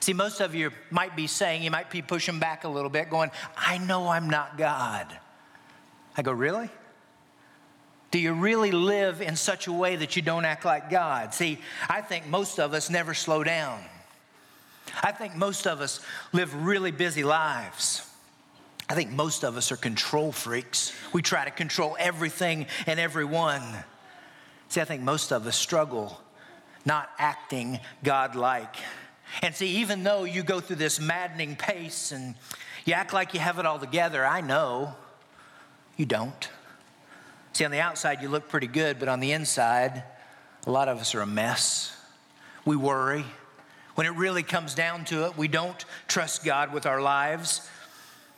See, 0.00 0.12
most 0.12 0.40
of 0.40 0.54
you 0.54 0.70
might 0.90 1.14
be 1.14 1.26
saying, 1.28 1.62
you 1.62 1.70
might 1.70 1.88
be 1.88 2.02
pushing 2.02 2.38
back 2.38 2.64
a 2.64 2.68
little 2.68 2.90
bit, 2.90 3.10
going, 3.10 3.30
I 3.56 3.78
know 3.78 4.08
I'm 4.08 4.28
not 4.28 4.58
God. 4.58 5.06
I 6.16 6.22
go, 6.22 6.32
really? 6.32 6.68
Do 8.14 8.20
you 8.20 8.32
really 8.32 8.70
live 8.70 9.20
in 9.20 9.34
such 9.34 9.66
a 9.66 9.72
way 9.72 9.96
that 9.96 10.14
you 10.14 10.22
don't 10.22 10.44
act 10.44 10.64
like 10.64 10.88
God? 10.88 11.34
See, 11.34 11.58
I 11.88 12.00
think 12.00 12.28
most 12.28 12.60
of 12.60 12.72
us 12.72 12.88
never 12.88 13.12
slow 13.12 13.42
down. 13.42 13.80
I 15.02 15.10
think 15.10 15.34
most 15.34 15.66
of 15.66 15.80
us 15.80 15.98
live 16.32 16.54
really 16.64 16.92
busy 16.92 17.24
lives. 17.24 18.08
I 18.88 18.94
think 18.94 19.10
most 19.10 19.42
of 19.42 19.56
us 19.56 19.72
are 19.72 19.76
control 19.76 20.30
freaks. 20.30 20.92
We 21.12 21.22
try 21.22 21.44
to 21.44 21.50
control 21.50 21.96
everything 21.98 22.66
and 22.86 23.00
everyone. 23.00 23.64
See, 24.68 24.80
I 24.80 24.84
think 24.84 25.02
most 25.02 25.32
of 25.32 25.44
us 25.48 25.56
struggle 25.56 26.20
not 26.84 27.10
acting 27.18 27.80
God 28.04 28.36
like. 28.36 28.76
And 29.42 29.56
see, 29.56 29.78
even 29.78 30.04
though 30.04 30.22
you 30.22 30.44
go 30.44 30.60
through 30.60 30.76
this 30.76 31.00
maddening 31.00 31.56
pace 31.56 32.12
and 32.12 32.36
you 32.84 32.92
act 32.92 33.12
like 33.12 33.34
you 33.34 33.40
have 33.40 33.58
it 33.58 33.66
all 33.66 33.80
together, 33.80 34.24
I 34.24 34.40
know 34.40 34.94
you 35.96 36.06
don't. 36.06 36.48
See, 37.54 37.64
on 37.64 37.70
the 37.70 37.80
outside, 37.80 38.20
you 38.20 38.28
look 38.28 38.48
pretty 38.48 38.66
good, 38.66 38.98
but 38.98 39.08
on 39.08 39.20
the 39.20 39.30
inside, 39.30 40.02
a 40.66 40.70
lot 40.72 40.88
of 40.88 40.98
us 40.98 41.14
are 41.14 41.20
a 41.20 41.26
mess. 41.26 41.96
We 42.64 42.74
worry. 42.74 43.24
When 43.94 44.08
it 44.08 44.14
really 44.16 44.42
comes 44.42 44.74
down 44.74 45.04
to 45.06 45.26
it, 45.26 45.38
we 45.38 45.46
don't 45.46 45.84
trust 46.08 46.44
God 46.44 46.72
with 46.72 46.84
our 46.84 47.00
lives. 47.00 47.66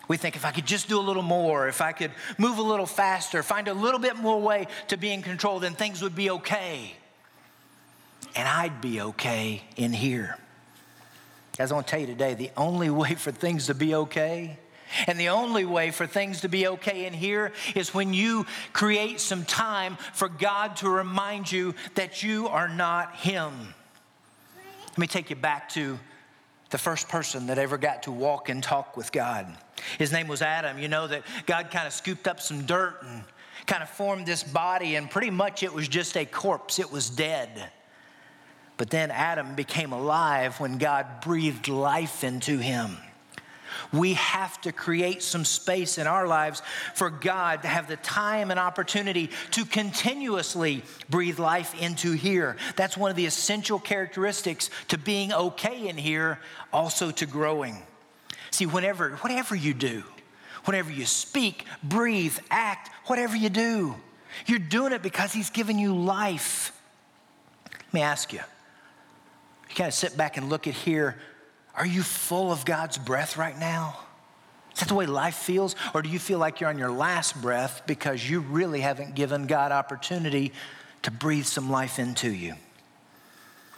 We 0.07 0.19
think 0.19 0.37
if 0.37 0.45
I 0.45 0.51
could 0.51 0.67
just 0.67 0.91
do 0.91 0.99
a 0.99 1.01
little 1.01 1.23
more, 1.23 1.67
if 1.67 1.81
I 1.81 1.93
could 1.93 2.11
move 2.37 2.59
a 2.59 2.63
little 2.63 2.85
faster, 2.85 3.43
find 3.43 3.69
a 3.69 3.75
little 3.75 3.99
bit 3.99 4.17
more 4.17 4.39
way 4.39 4.67
to 4.89 4.99
be 4.99 5.11
in 5.11 5.23
control, 5.23 5.61
then 5.61 5.73
things 5.73 6.03
would 6.03 6.15
be 6.15 6.29
okay. 6.31 6.95
And 8.35 8.47
I'd 8.47 8.83
be 8.83 9.01
okay 9.01 9.63
in 9.77 9.95
here. 9.95 10.37
Guys, 11.57 11.73
I 11.73 11.75
want 11.75 11.87
to 11.87 11.91
tell 11.91 12.01
you 12.01 12.07
today, 12.07 12.35
the 12.35 12.51
only 12.55 12.91
way 13.01 13.15
for 13.15 13.33
things 13.33 13.67
to 13.69 13.75
be 13.75 13.95
okay 13.95 14.59
and 15.07 15.19
the 15.19 15.29
only 15.29 15.65
way 15.65 15.91
for 15.91 16.07
things 16.07 16.41
to 16.43 16.49
be 16.49 16.67
okay 16.69 17.07
in 17.07 17.13
here 17.13 17.53
is 17.75 17.95
when 17.95 18.13
you 18.13 18.47
create 18.73 19.21
some 19.21 19.45
time 19.45 19.97
for 20.13 20.29
God 20.29 20.77
to 20.77 20.89
remind 20.89 21.51
you 21.51 21.75
that 21.95 22.23
you 22.23 22.49
are 22.49 22.69
not 22.69 23.17
Him. 23.17 23.53
Let 24.89 24.99
me 24.99 25.07
take 25.07 25.31
you 25.31 25.37
back 25.37 25.69
to 25.71 25.99
the 26.71 26.79
first 26.79 27.09
person 27.09 27.47
that 27.47 27.59
ever 27.59 27.79
got 27.79 28.05
to 28.05 28.13
walk 28.13 28.49
and 28.49 28.63
talk 28.63 28.97
with 28.97 29.13
God. 29.13 29.47
His 29.99 30.13
name 30.13 30.27
was 30.27 30.43
Adam. 30.43 30.79
You 30.79 30.89
know 30.89 31.07
that 31.07 31.23
God 31.47 31.71
kind 31.71 31.87
of 31.87 31.93
scooped 31.93 32.27
up 32.27 32.41
some 32.41 32.67
dirt 32.67 33.03
and 33.03 33.23
kind 33.67 33.83
of 33.83 33.89
formed 33.89 34.27
this 34.27 34.43
body, 34.43 34.97
and 34.97 35.11
pretty 35.11 35.31
much 35.31 35.63
it 35.63 35.73
was 35.73 35.89
just 35.89 36.17
a 36.17 36.25
corpse, 36.25 36.79
it 36.79 36.91
was 36.91 37.11
dead. 37.11 37.71
But 38.77 38.91
then 38.91 39.11
Adam 39.11 39.55
became 39.55 39.93
alive 39.93 40.61
when 40.61 40.79
God 40.79 41.07
breathed 41.23 41.69
life 41.69 42.23
into 42.25 42.59
him. 42.59 42.97
We 43.93 44.15
have 44.15 44.61
to 44.63 44.73
create 44.73 45.23
some 45.23 45.45
space 45.45 45.99
in 45.99 46.07
our 46.07 46.27
lives 46.27 46.63
for 46.95 47.11
God 47.11 47.63
to 47.63 47.69
have 47.69 47.89
the 47.89 47.97
time 47.97 48.51
and 48.51 48.61
opportunity 48.61 49.31
to 49.53 49.65
continuously 49.65 50.83
breathe 51.09 51.39
life 51.39 51.81
into 51.81 52.13
here. 52.13 52.57
That's 52.77 52.97
one 52.97 53.11
of 53.11 53.17
the 53.17 53.27
essential 53.27 53.79
characteristics 53.79 54.71
to 54.89 54.99
being 54.99 55.33
okay 55.33 55.89
in 55.89 55.97
here, 55.97 56.41
also 56.73 57.11
to 57.13 57.27
growing. 57.27 57.83
See, 58.51 58.67
whenever, 58.67 59.11
whatever 59.17 59.55
you 59.55 59.75
do, 59.75 60.05
whenever 60.65 60.91
you 60.91 61.07
speak, 61.07 61.65
breathe, 61.83 62.37
act, 62.51 62.91
whatever 63.07 63.37
you 63.37 63.49
do, 63.49 63.95
you're 64.47 64.59
doing 64.59 64.93
it 64.93 65.03
because 65.03 65.33
He's 65.33 65.51
given 65.51 65.79
you 65.79 65.95
life. 65.95 66.73
Let 67.71 67.95
me 67.95 68.01
ask 68.03 68.33
you. 68.33 68.41
You 69.69 69.75
kind 69.75 69.89
of 69.89 69.95
sit 69.95 70.17
back 70.17 70.37
and 70.37 70.49
look 70.49 70.67
at 70.67 70.75
here 70.75 71.17
are 71.77 71.87
you 71.87 72.03
full 72.03 72.51
of 72.51 72.65
God's 72.65 72.99
breath 72.99 73.37
right 73.37 73.59
now? 73.59 73.99
Is 74.73 74.81
that 74.81 74.89
the 74.89 74.95
way 74.95 75.07
life 75.07 75.37
feels? 75.37 75.75
Or 75.95 76.03
do 76.03 76.09
you 76.09 76.19
feel 76.19 76.39
like 76.39 76.61
you're 76.61 76.71
on 76.71 76.79
your 76.79 76.91
last 76.91 77.41
breath 77.41 77.83
because 77.87 78.29
you 78.29 78.41
really 78.41 78.81
haven't 78.81 79.15
given 79.15 79.47
God 79.47 79.73
opportunity 79.73 80.53
to 81.03 81.11
breathe 81.11 81.47
some 81.47 81.71
life 81.71 81.99
into 81.99 82.31
you? 82.31 82.55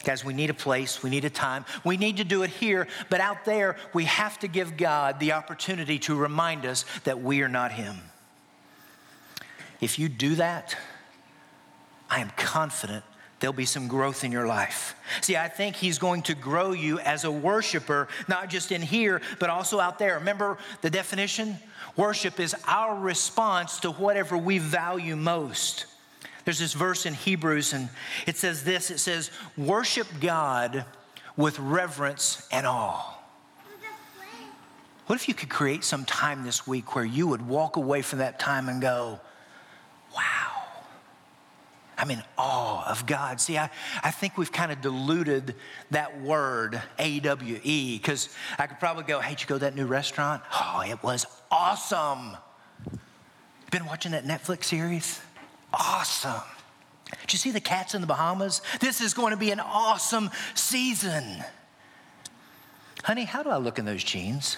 Guys, 0.04 0.24
we 0.24 0.32
need 0.32 0.48
a 0.48 0.54
place, 0.54 1.02
we 1.02 1.10
need 1.10 1.24
a 1.24 1.30
time, 1.30 1.64
we 1.84 1.96
need 1.96 2.18
to 2.18 2.24
do 2.24 2.42
it 2.44 2.50
here, 2.50 2.86
but 3.10 3.20
out 3.20 3.44
there, 3.44 3.76
we 3.92 4.04
have 4.04 4.38
to 4.38 4.48
give 4.48 4.76
God 4.76 5.18
the 5.18 5.32
opportunity 5.32 5.98
to 6.00 6.14
remind 6.14 6.64
us 6.64 6.84
that 7.02 7.20
we 7.20 7.42
are 7.42 7.48
not 7.48 7.72
Him. 7.72 7.96
If 9.80 9.98
you 9.98 10.08
do 10.08 10.36
that, 10.36 10.76
I 12.08 12.20
am 12.20 12.30
confident 12.36 13.04
there'll 13.40 13.54
be 13.54 13.64
some 13.64 13.88
growth 13.88 14.24
in 14.24 14.32
your 14.32 14.46
life. 14.46 14.94
See, 15.20 15.36
I 15.36 15.48
think 15.48 15.76
he's 15.76 15.98
going 15.98 16.22
to 16.22 16.34
grow 16.34 16.72
you 16.72 16.98
as 17.00 17.24
a 17.24 17.30
worshiper, 17.30 18.08
not 18.28 18.48
just 18.48 18.72
in 18.72 18.82
here, 18.82 19.20
but 19.38 19.50
also 19.50 19.80
out 19.80 19.98
there. 19.98 20.18
Remember 20.18 20.58
the 20.80 20.90
definition? 20.90 21.56
Worship 21.96 22.40
is 22.40 22.54
our 22.66 22.98
response 22.98 23.80
to 23.80 23.90
whatever 23.92 24.36
we 24.36 24.58
value 24.58 25.16
most. 25.16 25.86
There's 26.44 26.58
this 26.58 26.72
verse 26.72 27.04
in 27.06 27.14
Hebrews, 27.14 27.72
and 27.72 27.88
it 28.26 28.36
says 28.36 28.64
this 28.64 28.90
it 28.90 28.98
says, 28.98 29.30
Worship 29.56 30.06
God 30.20 30.84
with 31.36 31.58
reverence 31.58 32.46
and 32.50 32.66
awe. 32.66 33.14
What 35.06 35.16
if 35.16 35.26
you 35.26 35.32
could 35.32 35.48
create 35.48 35.84
some 35.84 36.04
time 36.04 36.44
this 36.44 36.66
week 36.66 36.94
where 36.94 37.04
you 37.04 37.26
would 37.28 37.46
walk 37.46 37.76
away 37.76 38.02
from 38.02 38.18
that 38.18 38.38
time 38.38 38.68
and 38.68 38.80
go, 38.80 39.20
I'm 41.98 42.12
in 42.12 42.22
awe 42.38 42.88
of 42.88 43.06
God. 43.06 43.40
See, 43.40 43.58
I, 43.58 43.70
I 44.04 44.12
think 44.12 44.38
we've 44.38 44.52
kind 44.52 44.70
of 44.70 44.80
diluted 44.80 45.56
that 45.90 46.20
word, 46.20 46.80
A 46.98 47.18
W 47.20 47.60
E, 47.62 47.98
because 47.98 48.28
I 48.56 48.68
could 48.68 48.78
probably 48.78 49.02
go, 49.02 49.18
hey, 49.18 49.30
did 49.30 49.42
you 49.42 49.46
go 49.48 49.56
to 49.56 49.60
that 49.60 49.74
new 49.74 49.86
restaurant? 49.86 50.42
Oh, 50.54 50.84
it 50.86 51.02
was 51.02 51.26
awesome. 51.50 52.36
Been 53.72 53.84
watching 53.84 54.12
that 54.12 54.24
Netflix 54.24 54.64
series? 54.64 55.20
Awesome. 55.74 56.40
Did 57.22 57.32
you 57.32 57.38
see 57.38 57.50
the 57.50 57.60
cats 57.60 57.94
in 57.94 58.00
the 58.00 58.06
Bahamas? 58.06 58.62
This 58.80 59.00
is 59.00 59.12
going 59.12 59.32
to 59.32 59.36
be 59.36 59.50
an 59.50 59.60
awesome 59.60 60.30
season. 60.54 61.42
Honey, 63.02 63.24
how 63.24 63.42
do 63.42 63.50
I 63.50 63.56
look 63.56 63.78
in 63.78 63.84
those 63.84 64.04
jeans? 64.04 64.56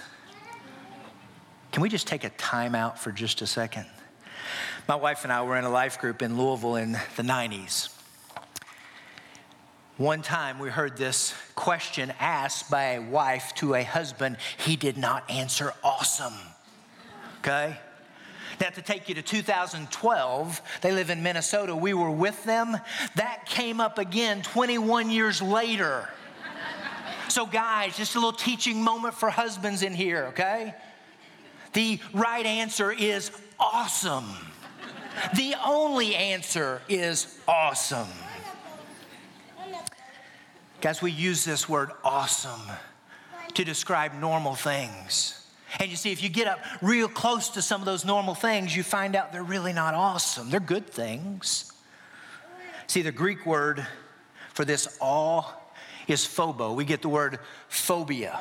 Can 1.72 1.82
we 1.82 1.88
just 1.88 2.06
take 2.06 2.24
a 2.24 2.30
time 2.30 2.74
out 2.74 2.98
for 2.98 3.12
just 3.12 3.40
a 3.40 3.46
second? 3.46 3.86
My 4.90 4.96
wife 4.96 5.22
and 5.22 5.32
I 5.32 5.44
were 5.44 5.56
in 5.56 5.62
a 5.62 5.70
life 5.70 6.00
group 6.00 6.20
in 6.20 6.36
Louisville 6.36 6.74
in 6.74 6.98
the 7.14 7.22
90s. 7.22 7.90
One 9.98 10.20
time 10.20 10.58
we 10.58 10.68
heard 10.68 10.96
this 10.96 11.32
question 11.54 12.12
asked 12.18 12.72
by 12.72 12.94
a 12.94 13.00
wife 13.00 13.54
to 13.58 13.76
a 13.76 13.84
husband. 13.84 14.36
He 14.58 14.74
did 14.74 14.98
not 14.98 15.30
answer 15.30 15.72
awesome. 15.84 16.34
Okay? 17.38 17.78
Now, 18.60 18.70
to 18.70 18.82
take 18.82 19.08
you 19.08 19.14
to 19.14 19.22
2012, 19.22 20.60
they 20.80 20.90
live 20.90 21.08
in 21.08 21.22
Minnesota. 21.22 21.76
We 21.76 21.94
were 21.94 22.10
with 22.10 22.42
them. 22.42 22.76
That 23.14 23.46
came 23.46 23.80
up 23.80 23.96
again 23.96 24.42
21 24.42 25.08
years 25.08 25.40
later. 25.40 26.08
So, 27.28 27.46
guys, 27.46 27.96
just 27.96 28.16
a 28.16 28.18
little 28.18 28.32
teaching 28.32 28.82
moment 28.82 29.14
for 29.14 29.30
husbands 29.30 29.84
in 29.84 29.94
here, 29.94 30.24
okay? 30.30 30.74
The 31.74 32.00
right 32.12 32.44
answer 32.44 32.90
is 32.90 33.30
awesome. 33.60 34.26
The 35.34 35.54
only 35.64 36.14
answer 36.14 36.82
is 36.88 37.38
awesome. 37.46 38.08
Guys, 40.80 41.02
we 41.02 41.10
use 41.10 41.44
this 41.44 41.68
word 41.68 41.90
awesome 42.02 42.62
to 43.54 43.64
describe 43.64 44.14
normal 44.14 44.54
things. 44.54 45.36
And 45.78 45.90
you 45.90 45.96
see, 45.96 46.10
if 46.10 46.22
you 46.22 46.28
get 46.28 46.48
up 46.48 46.58
real 46.80 47.08
close 47.08 47.50
to 47.50 47.62
some 47.62 47.80
of 47.80 47.84
those 47.84 48.04
normal 48.04 48.34
things, 48.34 48.74
you 48.74 48.82
find 48.82 49.14
out 49.14 49.32
they're 49.32 49.42
really 49.42 49.72
not 49.72 49.94
awesome. 49.94 50.50
They're 50.50 50.58
good 50.58 50.86
things. 50.86 51.72
See, 52.86 53.02
the 53.02 53.12
Greek 53.12 53.46
word 53.46 53.86
for 54.52 54.64
this 54.64 54.98
awe 55.00 55.44
is 56.08 56.26
phobo. 56.26 56.74
We 56.74 56.84
get 56.84 57.02
the 57.02 57.08
word 57.08 57.38
phobia. 57.68 58.40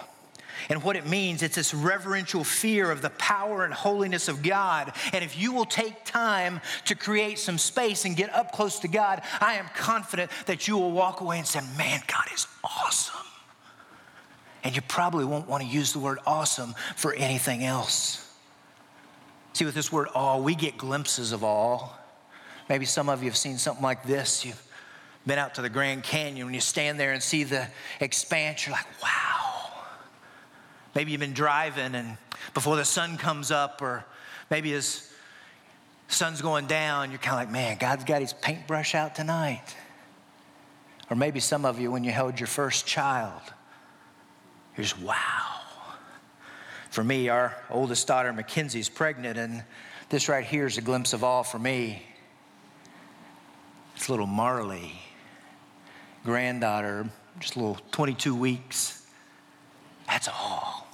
And 0.68 0.84
what 0.84 0.96
it 0.96 1.06
means, 1.06 1.42
it's 1.42 1.56
this 1.56 1.74
reverential 1.74 2.44
fear 2.44 2.92
of 2.92 3.02
the 3.02 3.10
power 3.12 3.64
and 3.64 3.74
holiness 3.74 4.28
of 4.28 4.44
God. 4.44 4.94
And 5.14 5.24
if 5.24 5.40
you 5.40 5.54
will 5.54 5.66
take 5.66 6.04
time 6.06 6.60
to 6.86 6.96
create 6.96 7.40
some 7.40 7.58
space 7.58 8.06
and 8.06 8.16
get 8.16 8.34
up 8.34 8.52
close 8.52 8.80
to 8.80 8.88
God, 8.88 9.22
I 9.40 9.54
am 9.56 9.68
confident 9.76 10.32
that 10.48 10.68
you 10.68 10.78
will 10.78 10.92
walk 10.92 11.22
away 11.22 11.38
and 11.38 11.48
say, 11.48 11.62
Man, 11.78 12.02
God 12.08 12.26
is 12.34 12.48
awesome. 12.64 13.16
And 14.64 14.76
you 14.76 14.82
probably 14.82 15.26
won't 15.26 15.48
want 15.48 15.64
to 15.64 15.70
use 15.70 15.94
the 15.94 16.00
word 16.00 16.20
awesome 16.26 16.76
for 16.96 17.14
anything 17.14 17.64
else. 17.64 18.26
See, 19.54 19.66
with 19.66 19.76
this 19.76 19.92
word 19.92 20.10
awe, 20.14 20.38
we 20.38 20.56
get 20.56 20.78
glimpses 20.78 21.32
of 21.32 21.44
awe. 21.44 21.90
Maybe 22.68 22.86
some 22.86 23.10
of 23.10 23.24
you 23.24 23.30
have 23.30 23.38
seen 23.38 23.58
something 23.58 23.84
like 23.84 24.04
this. 24.04 24.46
You've 24.46 24.62
been 25.26 25.40
out 25.40 25.56
to 25.56 25.62
the 25.62 25.70
Grand 25.70 26.04
Canyon, 26.04 26.46
when 26.46 26.54
you 26.54 26.62
stand 26.62 27.00
there 27.00 27.12
and 27.12 27.22
see 27.22 27.44
the 27.44 27.68
expanse, 28.00 28.66
you're 28.66 28.76
like, 28.76 28.88
wow. 29.02 29.29
Maybe 30.96 31.12
you've 31.12 31.22
been 31.22 31.34
driving 31.34 31.96
and 31.96 32.18
before 32.54 32.76
the 32.76 32.86
sun 32.86 33.18
comes 33.18 33.52
up, 33.52 33.82
or 33.82 34.06
maybe 34.50 34.74
as 34.74 35.12
sun's 36.08 36.42
going 36.42 36.68
down, 36.68 37.12
you're 37.12 37.20
kind 37.20 37.34
of 37.34 37.40
like, 37.40 37.52
man, 37.52 37.78
God's 37.78 38.04
got 38.04 38.22
his 38.22 38.34
paintbrush 38.34 38.96
out 38.96 39.16
tonight. 39.16 39.76
Or 41.10 41.16
maybe 41.16 41.40
some 41.40 41.66
of 41.66 41.80
you, 41.80 41.92
when 41.92 42.04
you 42.04 42.12
held 42.12 42.40
your 42.40 42.48
first 42.48 42.86
child, 42.86 43.42
you're 44.76 44.84
just, 44.84 45.00
wow. 45.00 45.62
For 46.92 47.04
me, 47.04 47.30
our 47.30 47.56
oldest 47.70 48.08
daughter, 48.08 48.32
Mackenzie's 48.34 48.90
pregnant, 48.90 49.38
and 49.38 49.64
this 50.10 50.28
right 50.28 50.46
here 50.46 50.66
is 50.66 50.78
a 50.78 50.82
glimpse 50.82 51.14
of 51.14 51.24
all 51.24 51.44
for 51.44 51.60
me. 51.60 52.02
It's 53.96 54.10
little 54.10 54.28
Marley, 54.28 54.94
granddaughter, 56.24 57.10
just 57.40 57.56
a 57.56 57.60
little 57.60 57.78
22 57.92 58.34
weeks. 58.34 58.99
That's 60.10 60.28
all. 60.28 60.88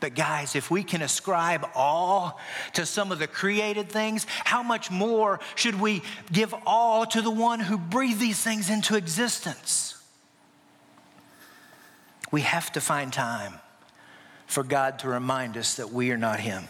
But 0.00 0.14
guys, 0.14 0.56
if 0.56 0.70
we 0.70 0.82
can 0.82 1.02
ascribe 1.02 1.68
all 1.74 2.40
to 2.72 2.86
some 2.86 3.12
of 3.12 3.18
the 3.18 3.26
created 3.26 3.90
things, 3.90 4.26
how 4.28 4.62
much 4.62 4.90
more 4.90 5.38
should 5.54 5.78
we 5.78 6.02
give 6.32 6.54
all 6.66 7.04
to 7.06 7.20
the 7.20 7.30
one 7.30 7.60
who 7.60 7.76
breathed 7.76 8.20
these 8.20 8.42
things 8.42 8.70
into 8.70 8.96
existence? 8.96 10.02
We 12.30 12.40
have 12.40 12.72
to 12.72 12.80
find 12.80 13.12
time 13.12 13.54
for 14.46 14.62
God 14.62 14.98
to 15.00 15.08
remind 15.08 15.58
us 15.58 15.74
that 15.74 15.92
we 15.92 16.10
are 16.10 16.16
not 16.16 16.40
Him. 16.40 16.68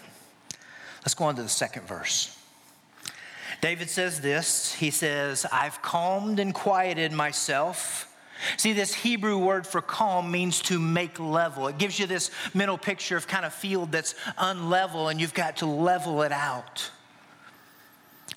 Let's 1.02 1.14
go 1.14 1.26
on 1.26 1.36
to 1.36 1.42
the 1.42 1.48
second 1.48 1.86
verse. 1.86 2.36
David 3.60 3.88
says 3.88 4.20
this 4.20 4.74
He 4.74 4.90
says, 4.90 5.46
I've 5.52 5.80
calmed 5.80 6.40
and 6.40 6.52
quieted 6.52 7.12
myself. 7.12 8.06
See, 8.56 8.72
this 8.72 8.94
Hebrew 8.94 9.38
word 9.38 9.66
for 9.66 9.80
calm 9.80 10.30
means 10.30 10.60
to 10.62 10.78
make 10.78 11.18
level. 11.18 11.68
It 11.68 11.78
gives 11.78 11.98
you 11.98 12.06
this 12.06 12.30
mental 12.54 12.78
picture 12.78 13.16
of 13.16 13.26
kind 13.26 13.44
of 13.44 13.52
field 13.52 13.92
that's 13.92 14.14
unlevel, 14.38 15.10
and 15.10 15.20
you've 15.20 15.34
got 15.34 15.58
to 15.58 15.66
level 15.66 16.22
it 16.22 16.32
out. 16.32 16.90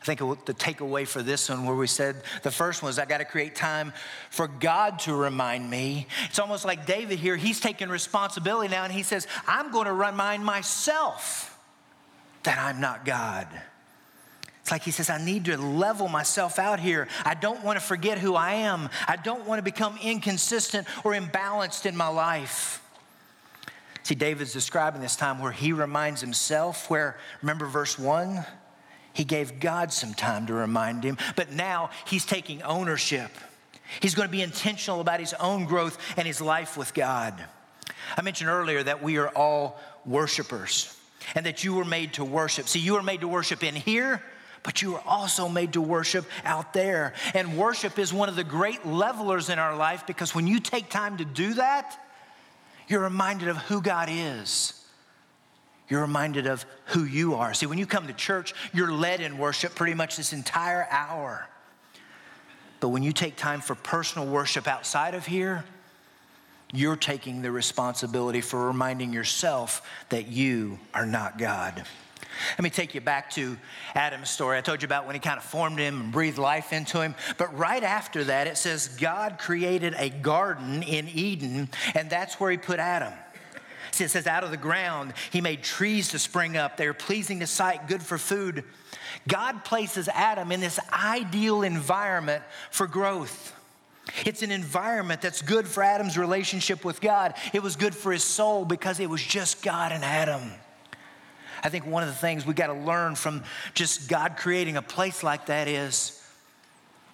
I 0.01 0.03
think 0.03 0.19
the 0.45 0.53
takeaway 0.53 1.07
for 1.07 1.21
this 1.21 1.47
one, 1.49 1.65
where 1.65 1.75
we 1.75 1.85
said 1.85 2.23
the 2.41 2.49
first 2.49 2.81
one 2.81 2.89
is 2.89 2.97
I 2.97 3.05
got 3.05 3.19
to 3.19 3.25
create 3.25 3.55
time 3.55 3.93
for 4.31 4.47
God 4.47 4.97
to 4.99 5.13
remind 5.13 5.69
me. 5.69 6.07
It's 6.25 6.39
almost 6.39 6.65
like 6.65 6.87
David 6.87 7.19
here, 7.19 7.35
he's 7.35 7.59
taking 7.59 7.87
responsibility 7.87 8.69
now 8.69 8.83
and 8.83 8.91
he 8.91 9.03
says, 9.03 9.27
I'm 9.47 9.71
going 9.71 9.85
to 9.85 9.93
remind 9.93 10.43
myself 10.43 11.55
that 12.43 12.57
I'm 12.57 12.81
not 12.81 13.05
God. 13.05 13.47
Like 14.71 14.83
he 14.83 14.91
says, 14.91 15.09
I 15.09 15.23
need 15.23 15.45
to 15.45 15.57
level 15.57 16.07
myself 16.07 16.57
out 16.57 16.79
here. 16.79 17.07
I 17.25 17.33
don't 17.33 17.63
want 17.63 17.77
to 17.77 17.85
forget 17.85 18.17
who 18.17 18.35
I 18.35 18.53
am. 18.53 18.89
I 19.07 19.17
don't 19.17 19.45
want 19.45 19.59
to 19.59 19.63
become 19.63 19.99
inconsistent 20.01 20.87
or 21.03 21.11
imbalanced 21.11 21.85
in 21.85 21.95
my 21.95 22.07
life. 22.07 22.81
See, 24.03 24.15
David's 24.15 24.53
describing 24.53 25.01
this 25.01 25.15
time 25.15 25.39
where 25.39 25.51
he 25.51 25.73
reminds 25.73 26.21
himself, 26.21 26.89
where, 26.89 27.17
remember 27.41 27.67
verse 27.67 27.99
1? 27.99 28.43
He 29.13 29.25
gave 29.25 29.59
God 29.59 29.91
some 29.91 30.13
time 30.13 30.47
to 30.47 30.53
remind 30.53 31.03
him, 31.03 31.17
but 31.35 31.51
now 31.51 31.89
he's 32.07 32.25
taking 32.25 32.63
ownership. 32.63 33.29
He's 33.99 34.15
going 34.15 34.27
to 34.27 34.31
be 34.31 34.41
intentional 34.41 35.01
about 35.01 35.19
his 35.19 35.33
own 35.33 35.65
growth 35.65 35.97
and 36.15 36.25
his 36.25 36.39
life 36.39 36.77
with 36.77 36.93
God. 36.93 37.43
I 38.17 38.21
mentioned 38.21 38.49
earlier 38.49 38.81
that 38.83 39.03
we 39.03 39.17
are 39.17 39.29
all 39.29 39.79
worshipers 40.05 40.97
and 41.35 41.45
that 41.45 41.63
you 41.63 41.73
were 41.73 41.85
made 41.85 42.13
to 42.13 42.25
worship. 42.25 42.67
See, 42.67 42.79
you 42.79 42.93
were 42.93 43.03
made 43.03 43.21
to 43.21 43.27
worship 43.27 43.63
in 43.63 43.75
here, 43.75 44.23
but 44.63 44.81
you 44.81 44.95
are 44.95 45.03
also 45.05 45.49
made 45.49 45.73
to 45.73 45.81
worship 45.81 46.25
out 46.45 46.73
there. 46.73 47.13
And 47.33 47.57
worship 47.57 47.97
is 47.97 48.13
one 48.13 48.29
of 48.29 48.35
the 48.35 48.43
great 48.43 48.85
levelers 48.85 49.49
in 49.49 49.59
our 49.59 49.75
life 49.75 50.05
because 50.05 50.35
when 50.35 50.47
you 50.47 50.59
take 50.59 50.89
time 50.89 51.17
to 51.17 51.25
do 51.25 51.55
that, 51.55 51.99
you're 52.87 53.01
reminded 53.01 53.47
of 53.47 53.57
who 53.57 53.81
God 53.81 54.09
is 54.11 54.81
you're 55.91 56.01
reminded 56.01 56.47
of 56.47 56.65
who 56.85 57.03
you 57.03 57.35
are. 57.35 57.53
See, 57.53 57.65
when 57.65 57.77
you 57.77 57.85
come 57.85 58.07
to 58.07 58.13
church, 58.13 58.55
you're 58.73 58.93
led 58.93 59.19
in 59.19 59.37
worship 59.37 59.75
pretty 59.75 59.93
much 59.93 60.15
this 60.15 60.31
entire 60.31 60.87
hour. 60.89 61.45
But 62.79 62.89
when 62.89 63.03
you 63.03 63.11
take 63.11 63.35
time 63.35 63.59
for 63.59 63.75
personal 63.75 64.25
worship 64.25 64.69
outside 64.69 65.15
of 65.15 65.25
here, 65.25 65.65
you're 66.71 66.95
taking 66.95 67.41
the 67.41 67.51
responsibility 67.51 68.39
for 68.39 68.67
reminding 68.67 69.11
yourself 69.11 69.85
that 70.07 70.27
you 70.27 70.79
are 70.93 71.05
not 71.05 71.37
God. 71.37 71.83
Let 72.51 72.63
me 72.63 72.69
take 72.69 72.95
you 72.95 73.01
back 73.01 73.29
to 73.31 73.57
Adam's 73.95 74.29
story. 74.29 74.57
I 74.57 74.61
told 74.61 74.81
you 74.81 74.85
about 74.85 75.05
when 75.05 75.15
he 75.15 75.19
kind 75.19 75.37
of 75.37 75.43
formed 75.43 75.79
him 75.79 76.01
and 76.01 76.11
breathed 76.11 76.37
life 76.37 76.73
into 76.73 77.01
him. 77.01 77.15
But 77.37 77.57
right 77.57 77.83
after 77.83 78.23
that, 78.25 78.47
it 78.47 78.57
says 78.57 78.87
God 78.87 79.37
created 79.39 79.95
a 79.97 80.09
garden 80.09 80.83
in 80.83 81.07
Eden, 81.09 81.69
and 81.95 82.09
that's 82.09 82.39
where 82.39 82.51
he 82.51 82.57
put 82.57 82.79
Adam. 82.79 83.13
See, 83.91 84.05
it 84.05 84.11
says, 84.11 84.25
out 84.25 84.45
of 84.45 84.51
the 84.51 84.57
ground, 84.57 85.13
he 85.31 85.41
made 85.41 85.63
trees 85.63 86.09
to 86.09 86.19
spring 86.19 86.55
up. 86.55 86.77
They 86.77 86.87
are 86.87 86.93
pleasing 86.93 87.41
to 87.41 87.47
sight, 87.47 87.89
good 87.89 88.01
for 88.01 88.17
food. 88.17 88.63
God 89.27 89.65
places 89.65 90.07
Adam 90.07 90.51
in 90.51 90.61
this 90.61 90.79
ideal 90.91 91.61
environment 91.61 92.41
for 92.71 92.87
growth. 92.87 93.53
It's 94.25 94.41
an 94.41 94.51
environment 94.51 95.21
that's 95.21 95.41
good 95.41 95.67
for 95.67 95.83
Adam's 95.83 96.17
relationship 96.17 96.83
with 96.85 97.01
God. 97.01 97.35
It 97.53 97.61
was 97.61 97.75
good 97.75 97.93
for 97.93 98.11
his 98.11 98.23
soul 98.23 98.65
because 98.65 98.99
it 98.99 99.09
was 99.09 99.21
just 99.21 99.61
God 99.61 99.91
and 99.91 100.03
Adam. 100.03 100.51
I 101.63 101.69
think 101.69 101.85
one 101.85 102.03
of 102.03 102.09
the 102.09 102.15
things 102.15 102.45
we 102.45 102.53
got 102.53 102.67
to 102.67 102.73
learn 102.73 103.15
from 103.15 103.43
just 103.73 104.09
God 104.09 104.35
creating 104.37 104.77
a 104.77 104.81
place 104.81 105.23
like 105.23 105.45
that 105.47 105.67
is 105.67 106.21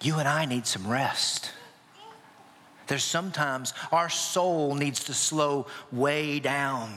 you 0.02 0.18
and 0.18 0.28
I 0.28 0.44
need 0.44 0.66
some 0.66 0.86
rest. 0.86 1.52
There's 2.86 3.04
sometimes 3.04 3.74
our 3.92 4.08
soul 4.08 4.74
needs 4.74 5.04
to 5.04 5.14
slow 5.14 5.66
way 5.92 6.40
down. 6.40 6.90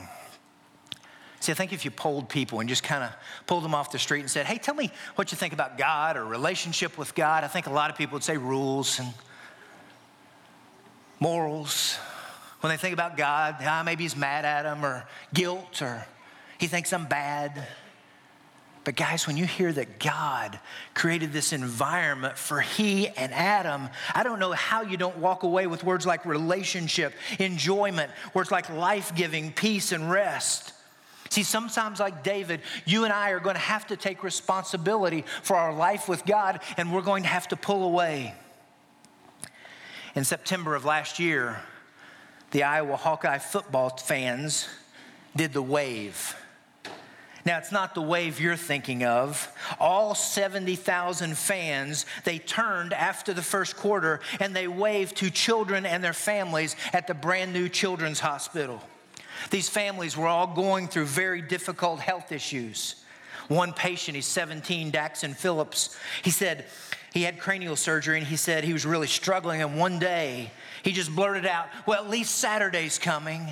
See, 1.42 1.52
I 1.52 1.56
think 1.56 1.74
if 1.74 1.84
you 1.84 1.92
polled 1.92 2.30
people 2.30 2.60
and 2.60 2.70
just 2.70 2.84
kind 2.84 3.04
of 3.04 3.12
pulled 3.48 3.64
them 3.64 3.74
off 3.74 3.92
the 3.92 4.00
street 4.00 4.22
and 4.22 4.30
said, 4.30 4.46
hey, 4.46 4.58
tell 4.58 4.76
me 4.76 4.92
what 5.16 5.32
you 5.32 5.38
think 5.38 5.54
about 5.54 5.78
God 5.78 6.16
or 6.16 6.24
relationship 6.24 6.98
with 6.98 7.16
God, 7.16 7.44
I 7.44 7.48
think 7.48 7.66
a 7.66 7.72
lot 7.72 7.90
of 7.90 7.98
people 7.98 8.14
would 8.14 8.24
say 8.24 8.38
rules 8.38 9.00
and 9.00 9.12
morals. 11.20 11.98
When 12.62 12.70
they 12.70 12.78
think 12.78 12.94
about 12.94 13.18
God, 13.18 13.56
ah, 13.62 13.82
maybe 13.84 14.04
he's 14.04 14.16
mad 14.16 14.46
at 14.46 14.64
them 14.64 14.86
or 14.86 15.04
guilt 15.34 15.82
or 15.82 16.06
he 16.62 16.68
thinks 16.68 16.94
I'm 16.94 17.08
bad. 17.08 17.68
But, 18.84 18.96
guys, 18.96 19.26
when 19.26 19.36
you 19.36 19.46
hear 19.46 19.74
that 19.74 19.98
God 19.98 20.60
created 20.94 21.34
this 21.34 21.54
environment 21.54 22.38
for 22.38 22.62
he 22.62 23.08
and 23.08 23.34
Adam, 23.34 23.90
I 24.14 24.22
don't 24.22 24.38
know 24.38 24.52
how 24.52 24.84
you 24.84 24.96
don't 24.96 25.18
walk 25.18 25.42
away 25.42 25.66
with 25.66 25.84
words 25.84 26.06
like 26.06 26.24
relationship, 26.24 27.14
enjoyment, 27.40 28.12
words 28.36 28.52
like 28.52 28.70
life 28.70 29.16
giving, 29.16 29.52
peace, 29.52 29.92
and 29.92 30.12
rest. 30.12 30.74
See, 31.30 31.42
sometimes, 31.42 32.00
like 32.00 32.24
David, 32.24 32.62
you 32.86 33.06
and 33.06 33.14
I 33.14 33.32
are 33.32 33.40
going 33.40 33.56
to 33.56 33.60
have 33.60 33.88
to 33.88 33.98
take 33.98 34.24
responsibility 34.24 35.26
for 35.42 35.56
our 35.56 35.74
life 35.74 36.08
with 36.08 36.24
God, 36.26 36.60
and 36.78 36.94
we're 36.94 37.02
going 37.02 37.24
to 37.24 37.30
have 37.30 37.48
to 37.48 37.56
pull 37.56 37.84
away. 37.86 38.36
In 40.14 40.26
September 40.26 40.76
of 40.76 40.86
last 40.86 41.18
year, 41.18 41.60
the 42.52 42.62
Iowa 42.62 42.98
Hawkeye 42.98 43.40
football 43.40 43.98
fans 43.98 44.68
did 45.36 45.54
the 45.54 45.62
wave. 45.64 46.36
Now, 47.46 47.58
it's 47.58 47.72
not 47.72 47.96
the 47.96 48.02
wave 48.02 48.40
you're 48.40 48.56
thinking 48.56 49.04
of. 49.04 49.52
All 49.80 50.14
70,000 50.14 51.38
fans, 51.38 52.06
they 52.24 52.38
turned 52.40 52.94
after 52.94 53.34
the 53.34 53.42
first 53.42 53.76
quarter 53.76 54.20
and 54.40 54.56
they 54.56 54.68
waved 54.68 55.18
to 55.18 55.30
children 55.30 55.86
and 55.86 56.04
their 56.04 56.14
families 56.14 56.76
at 56.94 57.08
the 57.08 57.14
brand 57.14 57.54
new 57.54 57.70
children's 57.70 58.20
hospital. 58.20 58.82
These 59.50 59.70
families 59.70 60.16
were 60.16 60.28
all 60.28 60.48
going 60.48 60.88
through 60.88 61.06
very 61.06 61.42
difficult 61.42 62.00
health 62.00 62.32
issues. 62.32 63.04
One 63.48 63.74
patient, 63.74 64.16
he's 64.16 64.28
17, 64.28 64.92
Daxon 64.92 65.36
Phillips, 65.36 65.98
he 66.24 66.30
said 66.30 66.66
he 67.14 67.24
had 67.24 67.40
cranial 67.40 67.76
surgery 67.76 68.18
and 68.18 68.28
he 68.28 68.38
said 68.38 68.64
he 68.64 68.74
was 68.74 68.86
really 68.86 69.08
struggling. 69.08 69.62
And 69.62 69.78
one 69.78 70.00
day 70.00 70.52
he 70.84 70.92
just 70.92 71.14
blurted 71.14 71.46
out, 71.46 71.68
Well, 71.86 72.04
at 72.04 72.10
least 72.10 72.36
Saturday's 72.36 72.98
coming. 72.98 73.48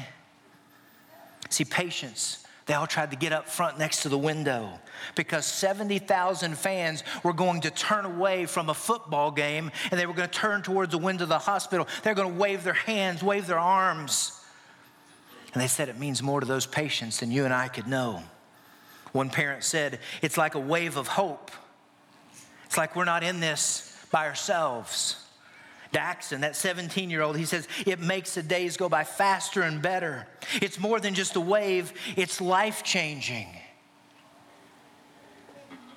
See, 1.50 1.66
patients, 1.66 2.46
they 2.70 2.76
all 2.76 2.86
tried 2.86 3.10
to 3.10 3.18
get 3.18 3.34
up 3.34 3.48
front 3.48 3.80
next 3.80 4.04
to 4.04 4.10
the 4.10 4.18
window 4.18 4.70
because 5.16 5.48
70,000 5.48 6.56
fans 6.56 7.04
were 7.24 7.34
going 7.34 7.62
to 7.62 7.72
turn 7.72 8.06
away 8.06 8.46
from 8.46 8.70
a 8.70 8.76
football 8.76 9.32
game 9.32 9.72
and 9.90 10.00
they 10.00 10.06
were 10.06 10.14
going 10.14 10.30
to 10.30 10.40
turn 10.40 10.62
towards 10.62 10.92
the 10.92 11.00
window 11.00 11.24
of 11.24 11.30
the 11.30 11.40
hospital. 11.40 11.88
They're 12.04 12.14
going 12.14 12.32
to 12.32 12.40
wave 12.40 12.64
their 12.64 12.76
hands, 12.76 13.24
wave 13.24 13.48
their 13.48 13.58
arms. 13.58 14.40
And 15.52 15.64
they 15.64 15.66
said 15.66 15.90
it 15.90 15.98
means 15.98 16.22
more 16.22 16.42
to 16.42 16.46
those 16.46 16.68
patients 16.68 17.22
than 17.22 17.32
you 17.32 17.44
and 17.44 17.52
I 17.56 17.70
could 17.70 17.88
know. 17.88 18.22
One 19.14 19.32
parent 19.32 19.64
said, 19.64 19.98
It's 20.22 20.38
like 20.38 20.54
a 20.54 20.60
wave 20.60 20.96
of 20.96 21.08
hope. 21.08 21.50
It's 22.66 22.78
like 22.78 22.96
we're 22.96 23.04
not 23.04 23.24
in 23.24 23.40
this 23.40 23.98
by 24.12 24.28
ourselves. 24.28 25.16
Daxon, 25.94 26.42
that 26.42 26.56
17 26.56 27.10
year 27.10 27.22
old, 27.22 27.38
he 27.38 27.46
says, 27.46 27.68
it 27.86 28.00
makes 28.00 28.36
the 28.36 28.44
days 28.44 28.78
go 28.78 28.90
by 28.90 29.04
faster 29.04 29.62
and 29.62 29.82
better. 29.82 30.28
It's 30.62 30.80
more 30.80 31.00
than 31.00 31.14
just 31.14 31.36
a 31.36 31.42
wave, 31.42 31.94
it's 32.16 32.40
life 32.40 32.84
changing. 32.84 33.48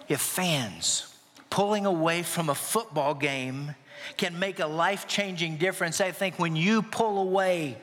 If 0.08 0.20
fans 0.20 1.14
pulling 1.50 1.86
away 1.86 2.22
from 2.22 2.48
a 2.48 2.54
football 2.54 3.14
game 3.14 3.74
can 4.16 4.38
make 4.38 4.60
a 4.60 4.66
life 4.66 5.06
changing 5.06 5.58
difference, 5.58 6.00
I 6.00 6.10
think 6.10 6.38
when 6.38 6.56
you 6.56 6.82
pull 6.82 7.18
away 7.18 7.78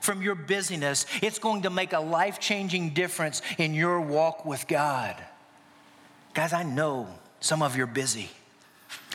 from 0.00 0.22
your 0.22 0.34
busyness, 0.34 1.06
it's 1.22 1.38
going 1.38 1.62
to 1.62 1.70
make 1.70 1.92
a 1.92 2.00
life 2.00 2.38
changing 2.38 2.90
difference 2.90 3.40
in 3.58 3.74
your 3.74 4.00
walk 4.00 4.44
with 4.44 4.66
God. 4.68 5.16
Guys, 6.34 6.52
I 6.52 6.62
know 6.62 7.08
some 7.40 7.62
of 7.62 7.76
you 7.76 7.84
are 7.84 7.86
busy. 7.86 8.30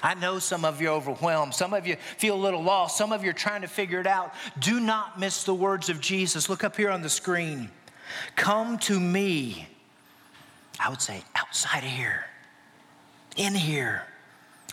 I 0.02 0.14
know 0.16 0.40
some 0.40 0.66
of 0.66 0.82
you 0.82 0.90
are 0.90 0.94
overwhelmed. 0.94 1.54
Some 1.54 1.74
of 1.74 1.86
you 1.86 1.98
feel 2.18 2.36
a 2.36 2.42
little 2.42 2.64
lost. 2.64 2.98
Some 2.98 3.12
of 3.12 3.24
you 3.24 3.32
are 3.32 3.34
trying 3.34 3.62
to 3.62 3.68
figure 3.68 4.00
it 4.00 4.08
out. 4.08 4.34
Do 4.60 4.80
not 4.80 5.20
miss 5.20 5.44
the 5.44 5.54
words 5.54 5.90
of 5.90 6.00
Jesus. 6.00 6.50
Look 6.50 6.64
up 6.64 6.76
here 6.76 6.90
on 6.90 7.02
the 7.02 7.10
screen. 7.10 7.70
Come 8.36 8.78
to 8.80 9.00
me. 9.00 9.68
I 10.80 10.90
would 10.90 11.02
say 11.02 11.24
outside 11.36 11.84
of 11.84 11.90
here, 11.90 12.26
in 13.36 13.54
here. 13.54 14.04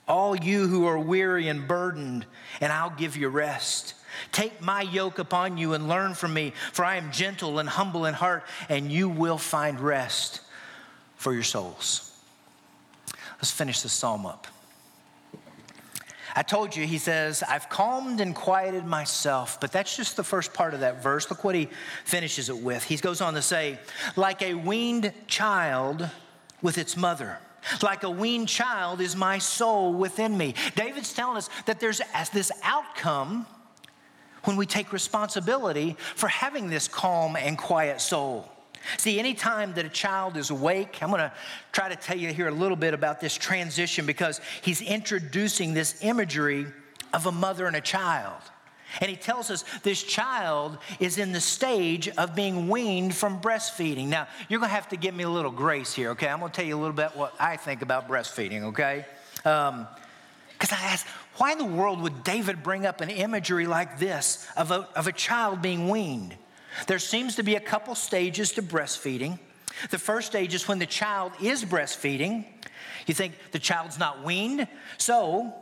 All 0.09 0.37
you 0.37 0.69
who 0.69 0.87
are 0.87 0.99
weary 0.99 1.49
and 1.49 1.67
burdened, 1.67 2.27
and 2.61 2.73
I'll 2.73 2.91
give 2.91 3.17
you 3.17 3.29
rest. 3.29 3.95
Take 4.31 4.63
my 4.63 4.83
yoke 4.83 5.19
upon 5.19 5.59
you 5.59 5.75
and 5.75 5.89
learn 5.89 6.15
from 6.15 6.33
me, 6.33 6.53
for 6.73 6.85
I 6.85 6.95
am 6.95 7.11
gentle 7.11 7.59
and 7.59 7.69
humble 7.69 8.07
in 8.07 8.15
heart, 8.15 8.45
and 8.69 8.91
you 8.93 9.09
will 9.09 9.37
find 9.37 9.81
rest 9.81 10.43
for 11.17 11.35
your 11.35 11.43
souls. 11.43 12.17
Let's 13.39 13.51
finish 13.51 13.83
this 13.83 13.93
psalm 13.93 14.27
up. 14.27 14.47
I 16.39 16.43
told 16.43 16.77
you, 16.77 16.87
he 16.87 16.99
says, 16.99 17.43
I've 17.43 17.71
calmed 17.71 18.21
and 18.21 18.35
quieted 18.35 18.85
myself. 18.85 19.59
But 19.59 19.73
that's 19.73 19.97
just 19.97 20.17
the 20.17 20.23
first 20.23 20.53
part 20.53 20.75
of 20.75 20.81
that 20.81 21.03
verse. 21.03 21.31
Look 21.31 21.43
what 21.43 21.55
he 21.55 21.69
finishes 22.05 22.51
it 22.51 22.59
with. 22.59 22.85
He 22.85 22.99
goes 22.99 23.23
on 23.23 23.33
to 23.35 23.43
say, 23.43 23.79
like 24.17 24.43
a 24.43 24.53
weaned 24.53 25.15
child 25.27 26.09
with 26.61 26.77
its 26.77 26.95
mother. 26.95 27.39
Like 27.83 28.03
a 28.03 28.11
weaned 28.11 28.49
child 28.49 29.01
is 29.01 29.17
my 29.17 29.39
soul 29.39 29.95
within 29.95 30.37
me. 30.37 30.55
David's 30.75 31.15
telling 31.15 31.39
us 31.39 31.49
that 31.65 31.81
there's 31.81 32.03
this 32.35 32.53
outcome 32.63 33.47
when 34.45 34.57
we 34.57 34.67
take 34.67 34.93
responsibility 34.93 35.97
for 36.15 36.29
having 36.29 36.69
this 36.69 36.87
calm 36.87 37.35
and 37.35 37.57
quiet 37.57 38.01
soul. 38.01 38.49
See, 38.99 39.19
anytime 39.19 39.75
that 39.75 39.85
a 39.85 39.89
child 39.89 40.37
is 40.37 40.51
awake, 40.51 41.03
I'm 41.03 41.09
going 41.11 41.21
to 41.21 41.33
try 41.73 41.89
to 41.89 41.97
tell 41.97 42.17
you 42.17 42.33
here 42.33 42.49
a 42.49 42.53
little 42.53 42.77
bit 42.77 42.95
about 42.95 43.21
this 43.21 43.37
transition 43.37 44.07
because 44.07 44.41
he's 44.63 44.81
introducing 44.81 45.75
this 45.75 46.03
imagery 46.03 46.67
of 47.13 47.27
a 47.27 47.33
mother 47.33 47.67
and 47.67 47.77
a 47.77 47.81
child. 47.81 48.41
And 49.01 49.11
he 49.11 49.17
tells 49.17 49.51
us 49.51 49.65
this 49.83 50.03
child 50.03 50.79
is 51.01 51.19
in 51.19 51.33
the 51.33 51.41
stage 51.41 52.09
of 52.09 52.35
being 52.35 52.69
weaned 52.69 53.15
from 53.15 53.41
breastfeeding. 53.41 54.07
Now, 54.07 54.29
you're 54.49 54.61
going 54.61 54.71
to 54.71 54.75
have 54.75 54.89
to 54.91 54.97
give 54.97 55.15
me 55.15 55.25
a 55.25 55.29
little 55.29 55.51
grace 55.51 55.93
here, 55.93 56.11
okay? 56.11 56.29
I'm 56.29 56.39
going 56.39 56.53
to 56.53 56.57
tell 56.57 56.65
you 56.65 56.77
a 56.77 56.81
little 56.81 56.95
bit 56.95 57.17
what 57.17 57.35
I 57.39 57.57
think 57.57 57.83
about 57.83 58.09
breastfeeding, 58.09 58.63
okay? 58.65 59.05
Because 59.35 59.71
um, 59.71 59.89
I 60.63 60.85
asked, 60.85 61.07
why 61.37 61.53
in 61.53 61.59
the 61.59 61.65
world 61.65 62.01
would 62.01 62.25
David 62.25 62.63
bring 62.63 62.87
up 62.87 63.01
an 63.01 63.11
imagery 63.11 63.67
like 63.67 63.99
this 63.99 64.47
of 64.57 64.71
a, 64.71 64.89
of 64.95 65.07
a 65.07 65.13
child 65.13 65.61
being 65.61 65.89
weaned? 65.89 66.37
There 66.87 66.99
seems 66.99 67.37
to 67.37 67.43
be 67.43 67.57
a 67.57 67.61
couple 67.61 67.95
stages 67.95 68.53
to 68.53 68.63
breastfeeding. 68.63 69.39
The 69.91 69.99
first 69.99 70.29
stage 70.29 70.55
is 70.55 70.69
when 70.69 70.79
the 70.79 70.87
child 70.87 71.33
is 71.43 71.65
breastfeeding. 71.65 72.45
You 73.07 73.15
think 73.15 73.35
the 73.53 73.59
child's 73.59 73.99
not 73.99 74.25
weaned. 74.25 74.67
So, 74.99 75.53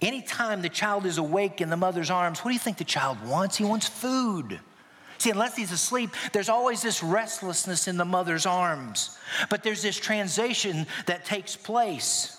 anytime 0.00 0.62
the 0.62 0.68
child 0.68 1.06
is 1.06 1.18
awake 1.18 1.60
in 1.60 1.70
the 1.70 1.76
mother's 1.76 2.10
arms, 2.10 2.40
what 2.40 2.50
do 2.50 2.54
you 2.54 2.60
think 2.60 2.78
the 2.78 2.84
child 2.84 3.24
wants? 3.26 3.56
He 3.56 3.64
wants 3.64 3.88
food. 3.88 4.60
See, 5.18 5.30
unless 5.30 5.56
he's 5.56 5.72
asleep, 5.72 6.10
there's 6.32 6.48
always 6.48 6.82
this 6.82 7.02
restlessness 7.02 7.88
in 7.88 7.96
the 7.96 8.04
mother's 8.04 8.46
arms. 8.46 9.16
But 9.48 9.62
there's 9.62 9.82
this 9.82 9.96
transition 9.96 10.86
that 11.06 11.24
takes 11.24 11.56
place. 11.56 12.36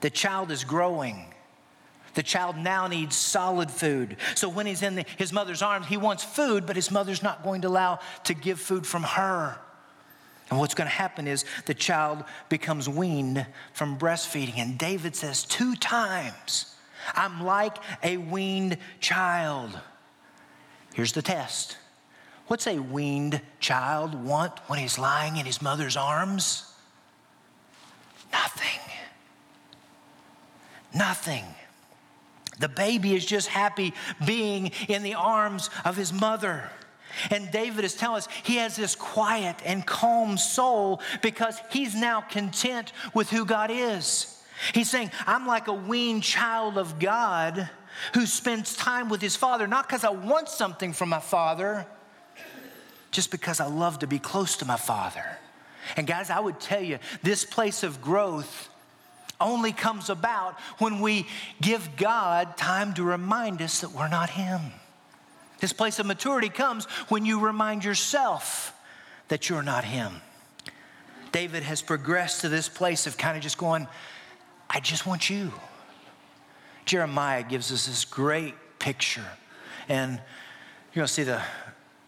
The 0.00 0.10
child 0.10 0.50
is 0.50 0.64
growing. 0.64 1.33
The 2.14 2.22
child 2.22 2.56
now 2.56 2.86
needs 2.86 3.16
solid 3.16 3.70
food. 3.70 4.16
So 4.34 4.48
when 4.48 4.66
he's 4.66 4.82
in 4.82 4.96
the, 4.96 5.04
his 5.16 5.32
mother's 5.32 5.62
arms, 5.62 5.86
he 5.86 5.96
wants 5.96 6.24
food, 6.24 6.66
but 6.66 6.76
his 6.76 6.90
mother's 6.90 7.22
not 7.22 7.42
going 7.42 7.62
to 7.62 7.68
allow 7.68 7.98
to 8.24 8.34
give 8.34 8.60
food 8.60 8.86
from 8.86 9.02
her. 9.02 9.58
And 10.50 10.58
what's 10.58 10.74
going 10.74 10.88
to 10.88 10.94
happen 10.94 11.26
is 11.26 11.44
the 11.66 11.74
child 11.74 12.24
becomes 12.48 12.88
weaned 12.88 13.46
from 13.72 13.98
breastfeeding. 13.98 14.58
And 14.58 14.78
David 14.78 15.16
says 15.16 15.44
two 15.44 15.74
times, 15.74 16.74
I'm 17.14 17.44
like 17.44 17.76
a 18.02 18.16
weaned 18.16 18.78
child. 19.00 19.78
Here's 20.94 21.12
the 21.12 21.22
test 21.22 21.76
What's 22.46 22.66
a 22.66 22.78
weaned 22.78 23.40
child 23.58 24.14
want 24.14 24.58
when 24.66 24.78
he's 24.78 24.98
lying 24.98 25.38
in 25.38 25.46
his 25.46 25.62
mother's 25.62 25.96
arms? 25.96 26.70
Nothing. 28.30 28.80
Nothing. 30.94 31.44
The 32.58 32.68
baby 32.68 33.14
is 33.14 33.24
just 33.24 33.48
happy 33.48 33.94
being 34.24 34.70
in 34.88 35.02
the 35.02 35.14
arms 35.14 35.70
of 35.84 35.96
his 35.96 36.12
mother. 36.12 36.70
And 37.30 37.50
David 37.50 37.84
is 37.84 37.94
telling 37.94 38.18
us 38.18 38.28
he 38.42 38.56
has 38.56 38.76
this 38.76 38.94
quiet 38.94 39.56
and 39.64 39.86
calm 39.86 40.36
soul 40.36 41.00
because 41.22 41.60
he's 41.70 41.94
now 41.94 42.20
content 42.20 42.92
with 43.12 43.30
who 43.30 43.44
God 43.44 43.70
is. 43.72 44.30
He's 44.72 44.90
saying, 44.90 45.10
I'm 45.26 45.46
like 45.46 45.68
a 45.68 45.72
weaned 45.72 46.22
child 46.22 46.78
of 46.78 46.98
God 46.98 47.68
who 48.14 48.26
spends 48.26 48.76
time 48.76 49.08
with 49.08 49.20
his 49.20 49.36
father, 49.36 49.66
not 49.66 49.86
because 49.86 50.04
I 50.04 50.10
want 50.10 50.48
something 50.48 50.92
from 50.92 51.08
my 51.08 51.20
father, 51.20 51.86
just 53.10 53.30
because 53.30 53.60
I 53.60 53.66
love 53.66 54.00
to 54.00 54.06
be 54.06 54.18
close 54.18 54.56
to 54.56 54.64
my 54.64 54.76
father. 54.76 55.24
And 55.96 56.06
guys, 56.06 56.30
I 56.30 56.40
would 56.40 56.60
tell 56.60 56.82
you, 56.82 56.98
this 57.22 57.44
place 57.44 57.82
of 57.82 58.00
growth 58.00 58.68
only 59.40 59.72
comes 59.72 60.10
about 60.10 60.58
when 60.78 61.00
we 61.00 61.26
give 61.60 61.96
God 61.96 62.56
time 62.56 62.94
to 62.94 63.02
remind 63.02 63.60
us 63.62 63.80
that 63.80 63.92
we're 63.92 64.08
not 64.08 64.30
Him. 64.30 64.60
This 65.60 65.72
place 65.72 65.98
of 65.98 66.06
maturity 66.06 66.48
comes 66.48 66.84
when 67.08 67.24
you 67.24 67.40
remind 67.40 67.84
yourself 67.84 68.72
that 69.28 69.48
you're 69.48 69.62
not 69.62 69.84
Him. 69.84 70.20
David 71.32 71.62
has 71.64 71.82
progressed 71.82 72.42
to 72.42 72.48
this 72.48 72.68
place 72.68 73.06
of 73.06 73.16
kind 73.16 73.36
of 73.36 73.42
just 73.42 73.58
going, 73.58 73.88
I 74.70 74.80
just 74.80 75.06
want 75.06 75.28
you. 75.28 75.52
Jeremiah 76.84 77.42
gives 77.42 77.72
us 77.72 77.86
this 77.86 78.04
great 78.04 78.54
picture. 78.78 79.24
And 79.88 80.12
you're 80.12 81.00
going 81.00 81.06
to 81.06 81.12
see 81.12 81.24
the 81.24 81.42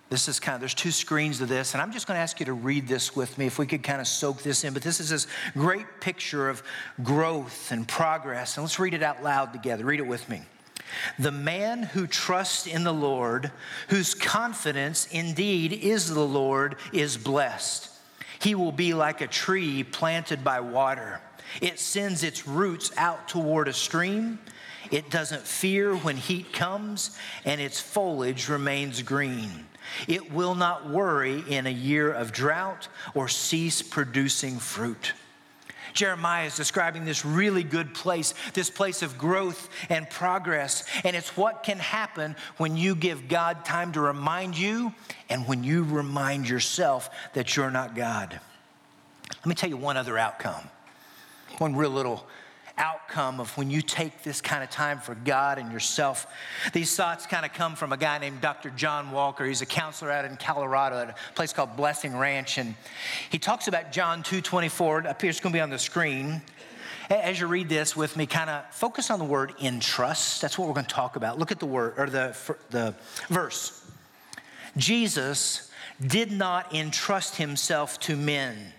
This 0.08 0.28
is 0.28 0.38
kind 0.38 0.54
of, 0.54 0.60
there's 0.60 0.74
two 0.74 0.92
screens 0.92 1.38
to 1.38 1.46
this, 1.46 1.74
and 1.74 1.82
I'm 1.82 1.90
just 1.90 2.06
going 2.06 2.16
to 2.16 2.20
ask 2.20 2.38
you 2.38 2.46
to 2.46 2.52
read 2.52 2.86
this 2.86 3.16
with 3.16 3.36
me 3.38 3.46
if 3.46 3.58
we 3.58 3.66
could 3.66 3.82
kind 3.82 4.00
of 4.00 4.06
soak 4.06 4.42
this 4.42 4.62
in. 4.62 4.72
But 4.72 4.82
this 4.82 5.00
is 5.00 5.10
this 5.10 5.26
great 5.54 5.86
picture 6.00 6.48
of 6.48 6.62
growth 7.02 7.72
and 7.72 7.88
progress. 7.88 8.56
And 8.56 8.64
let's 8.64 8.78
read 8.78 8.94
it 8.94 9.02
out 9.02 9.24
loud 9.24 9.52
together. 9.52 9.84
Read 9.84 9.98
it 9.98 10.06
with 10.06 10.28
me. 10.28 10.42
The 11.18 11.32
man 11.32 11.82
who 11.82 12.06
trusts 12.06 12.68
in 12.68 12.84
the 12.84 12.94
Lord, 12.94 13.50
whose 13.88 14.14
confidence 14.14 15.08
indeed 15.10 15.72
is 15.72 16.14
the 16.14 16.20
Lord, 16.20 16.76
is 16.92 17.16
blessed. 17.16 17.90
He 18.38 18.54
will 18.54 18.72
be 18.72 18.94
like 18.94 19.20
a 19.20 19.26
tree 19.26 19.82
planted 19.82 20.44
by 20.44 20.60
water. 20.60 21.20
It 21.60 21.80
sends 21.80 22.22
its 22.22 22.46
roots 22.46 22.92
out 22.96 23.26
toward 23.26 23.66
a 23.66 23.72
stream. 23.72 24.38
It 24.92 25.10
doesn't 25.10 25.42
fear 25.42 25.96
when 25.96 26.16
heat 26.16 26.52
comes, 26.52 27.18
and 27.44 27.60
its 27.60 27.80
foliage 27.80 28.48
remains 28.48 29.02
green. 29.02 29.66
It 30.08 30.32
will 30.32 30.54
not 30.54 30.88
worry 30.88 31.44
in 31.48 31.66
a 31.66 31.70
year 31.70 32.12
of 32.12 32.32
drought 32.32 32.88
or 33.14 33.28
cease 33.28 33.82
producing 33.82 34.58
fruit. 34.58 35.12
Jeremiah 35.96 36.46
is 36.46 36.56
describing 36.56 37.04
this 37.04 37.24
really 37.24 37.64
good 37.64 37.94
place, 37.94 38.34
this 38.52 38.70
place 38.70 39.02
of 39.02 39.18
growth 39.18 39.68
and 39.88 40.08
progress. 40.08 40.84
And 41.04 41.16
it's 41.16 41.36
what 41.36 41.62
can 41.62 41.78
happen 41.78 42.36
when 42.58 42.76
you 42.76 42.94
give 42.94 43.28
God 43.28 43.64
time 43.64 43.92
to 43.92 44.00
remind 44.00 44.56
you 44.56 44.92
and 45.28 45.48
when 45.48 45.64
you 45.64 45.82
remind 45.82 46.48
yourself 46.48 47.10
that 47.32 47.56
you're 47.56 47.70
not 47.70 47.96
God. 47.96 48.38
Let 49.30 49.46
me 49.46 49.54
tell 49.54 49.70
you 49.70 49.76
one 49.76 49.96
other 49.96 50.18
outcome, 50.18 50.68
one 51.58 51.74
real 51.74 51.90
little 51.90 52.26
outcome 52.78 53.40
of 53.40 53.56
when 53.56 53.70
you 53.70 53.80
take 53.80 54.22
this 54.22 54.40
kind 54.40 54.62
of 54.62 54.70
time 54.70 54.98
for 54.98 55.14
God 55.14 55.58
and 55.58 55.72
yourself. 55.72 56.26
These 56.72 56.94
thoughts 56.94 57.26
kind 57.26 57.46
of 57.46 57.52
come 57.52 57.74
from 57.74 57.92
a 57.92 57.96
guy 57.96 58.18
named 58.18 58.40
Dr. 58.40 58.70
John 58.70 59.10
Walker. 59.10 59.44
He's 59.44 59.62
a 59.62 59.66
counselor 59.66 60.10
out 60.10 60.24
in 60.24 60.36
Colorado 60.36 60.98
at 60.98 61.10
a 61.10 61.14
place 61.34 61.52
called 61.52 61.76
Blessing 61.76 62.16
Ranch. 62.16 62.58
And 62.58 62.74
he 63.30 63.38
talks 63.38 63.68
about 63.68 63.92
John 63.92 64.22
2.24. 64.22 65.06
Up 65.06 65.20
here, 65.20 65.30
it's 65.30 65.40
going 65.40 65.52
to 65.52 65.56
be 65.56 65.60
on 65.60 65.70
the 65.70 65.78
screen. 65.78 66.42
As 67.08 67.38
you 67.38 67.46
read 67.46 67.68
this 67.68 67.96
with 67.96 68.16
me, 68.16 68.26
kind 68.26 68.50
of 68.50 68.64
focus 68.74 69.10
on 69.10 69.18
the 69.18 69.24
word 69.24 69.54
entrust. 69.62 70.42
That's 70.42 70.58
what 70.58 70.66
we're 70.66 70.74
going 70.74 70.86
to 70.86 70.94
talk 70.94 71.16
about. 71.16 71.38
Look 71.38 71.52
at 71.52 71.60
the 71.60 71.66
word 71.66 71.94
or 71.96 72.10
the, 72.10 72.36
the 72.70 72.94
verse. 73.28 73.88
Jesus 74.76 75.70
did 76.04 76.32
not 76.32 76.74
entrust 76.74 77.36
himself 77.36 77.98
to 78.00 78.16
men 78.16 78.72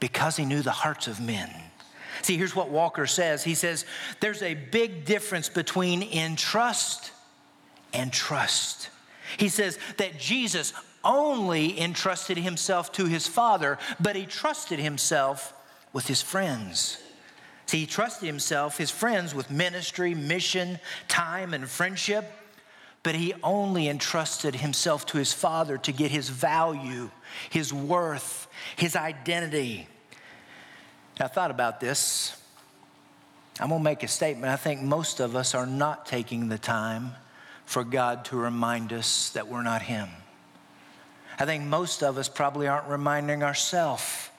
because 0.00 0.36
he 0.36 0.44
knew 0.44 0.62
the 0.62 0.72
hearts 0.72 1.06
of 1.06 1.20
men. 1.20 1.50
See, 2.22 2.36
here's 2.36 2.54
what 2.56 2.70
Walker 2.70 3.06
says 3.06 3.44
He 3.44 3.54
says, 3.54 3.84
There's 4.20 4.42
a 4.42 4.54
big 4.54 5.04
difference 5.04 5.48
between 5.48 6.02
entrust 6.02 7.12
and 7.92 8.12
trust. 8.12 8.88
He 9.36 9.48
says 9.48 9.78
that 9.98 10.18
Jesus 10.18 10.72
only 11.04 11.80
entrusted 11.80 12.38
himself 12.38 12.92
to 12.92 13.06
his 13.06 13.26
Father, 13.26 13.78
but 14.00 14.16
he 14.16 14.26
trusted 14.26 14.78
himself 14.78 15.52
with 15.92 16.06
his 16.06 16.22
friends. 16.22 16.98
See, 17.66 17.80
he 17.80 17.86
trusted 17.86 18.26
himself, 18.26 18.76
his 18.76 18.90
friends, 18.90 19.34
with 19.34 19.50
ministry, 19.50 20.14
mission, 20.14 20.78
time, 21.08 21.54
and 21.54 21.68
friendship, 21.68 22.30
but 23.02 23.14
he 23.14 23.34
only 23.42 23.88
entrusted 23.88 24.56
himself 24.56 25.06
to 25.06 25.18
his 25.18 25.32
Father 25.32 25.78
to 25.78 25.92
get 25.92 26.10
his 26.10 26.28
value, 26.28 27.10
his 27.50 27.72
worth, 27.72 28.46
his 28.76 28.94
identity. 28.94 29.88
I 31.20 31.28
thought 31.28 31.50
about 31.50 31.80
this. 31.80 32.36
I'm 33.60 33.68
going 33.68 33.80
to 33.80 33.84
make 33.84 34.02
a 34.02 34.08
statement. 34.08 34.52
I 34.52 34.56
think 34.56 34.80
most 34.80 35.20
of 35.20 35.36
us 35.36 35.54
are 35.54 35.66
not 35.66 36.06
taking 36.06 36.48
the 36.48 36.58
time 36.58 37.12
for 37.66 37.84
God 37.84 38.24
to 38.26 38.36
remind 38.36 38.92
us 38.92 39.30
that 39.30 39.48
we're 39.48 39.62
not 39.62 39.82
Him. 39.82 40.08
I 41.38 41.44
think 41.44 41.64
most 41.64 42.02
of 42.02 42.18
us 42.18 42.28
probably 42.28 42.66
aren't 42.66 42.88
reminding 42.88 43.42
ourselves 43.42 44.30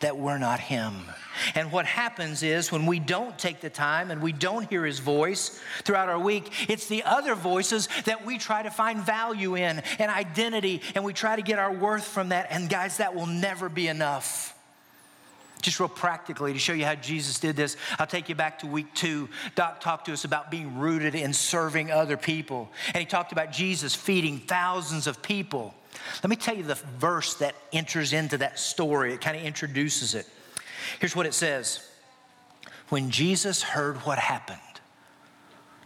that 0.00 0.16
we're 0.16 0.38
not 0.38 0.60
Him. 0.60 0.94
And 1.54 1.70
what 1.70 1.86
happens 1.86 2.42
is 2.42 2.72
when 2.72 2.86
we 2.86 2.98
don't 2.98 3.38
take 3.38 3.60
the 3.60 3.70
time 3.70 4.10
and 4.10 4.22
we 4.22 4.32
don't 4.32 4.68
hear 4.68 4.84
His 4.84 4.98
voice 4.98 5.60
throughout 5.84 6.08
our 6.08 6.18
week, 6.18 6.70
it's 6.70 6.86
the 6.86 7.02
other 7.02 7.34
voices 7.34 7.88
that 8.06 8.24
we 8.24 8.38
try 8.38 8.62
to 8.62 8.70
find 8.70 9.00
value 9.00 9.56
in 9.56 9.82
and 9.98 10.10
identity, 10.10 10.80
and 10.94 11.04
we 11.04 11.12
try 11.12 11.36
to 11.36 11.42
get 11.42 11.58
our 11.58 11.72
worth 11.72 12.06
from 12.06 12.30
that. 12.30 12.48
And 12.50 12.68
guys, 12.68 12.96
that 12.96 13.14
will 13.14 13.26
never 13.26 13.68
be 13.68 13.88
enough. 13.88 14.55
Just 15.62 15.80
real 15.80 15.88
practically 15.88 16.52
to 16.52 16.58
show 16.58 16.72
you 16.72 16.84
how 16.84 16.94
Jesus 16.94 17.38
did 17.38 17.56
this, 17.56 17.76
I'll 17.98 18.06
take 18.06 18.28
you 18.28 18.34
back 18.34 18.58
to 18.60 18.66
week 18.66 18.92
two. 18.94 19.28
Doc 19.54 19.80
talked 19.80 20.06
to 20.06 20.12
us 20.12 20.24
about 20.24 20.50
being 20.50 20.78
rooted 20.78 21.14
in 21.14 21.32
serving 21.32 21.90
other 21.90 22.16
people. 22.16 22.70
And 22.88 22.98
he 22.98 23.06
talked 23.06 23.32
about 23.32 23.52
Jesus 23.52 23.94
feeding 23.94 24.38
thousands 24.38 25.06
of 25.06 25.22
people. 25.22 25.74
Let 26.22 26.30
me 26.30 26.36
tell 26.36 26.56
you 26.56 26.62
the 26.62 26.74
verse 26.98 27.34
that 27.34 27.54
enters 27.72 28.12
into 28.12 28.38
that 28.38 28.58
story, 28.58 29.14
it 29.14 29.20
kind 29.20 29.36
of 29.36 29.42
introduces 29.42 30.14
it. 30.14 30.26
Here's 31.00 31.16
what 31.16 31.26
it 31.26 31.34
says 31.34 31.80
When 32.88 33.10
Jesus 33.10 33.62
heard 33.62 33.96
what 33.98 34.18
happened, 34.18 34.60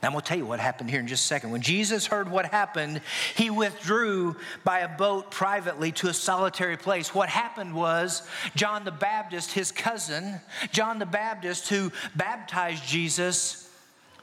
now, 0.02 0.08
I'm 0.08 0.12
going 0.12 0.22
to 0.22 0.28
tell 0.28 0.38
you 0.38 0.46
what 0.46 0.60
happened 0.60 0.88
here 0.88 1.00
in 1.00 1.06
just 1.06 1.24
a 1.24 1.26
second. 1.26 1.50
When 1.50 1.60
Jesus 1.60 2.06
heard 2.06 2.30
what 2.30 2.46
happened, 2.46 3.02
he 3.36 3.50
withdrew 3.50 4.34
by 4.64 4.78
a 4.78 4.88
boat 4.88 5.30
privately 5.30 5.92
to 5.92 6.08
a 6.08 6.14
solitary 6.14 6.78
place. 6.78 7.14
What 7.14 7.28
happened 7.28 7.74
was 7.74 8.26
John 8.54 8.84
the 8.84 8.92
Baptist, 8.92 9.52
his 9.52 9.70
cousin, 9.70 10.40
John 10.72 10.98
the 10.98 11.06
Baptist, 11.06 11.68
who 11.68 11.92
baptized 12.16 12.86
Jesus, 12.86 13.70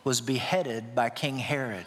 was 0.03 0.19
beheaded 0.19 0.95
by 0.95 1.11
King 1.11 1.37
Herod. 1.37 1.85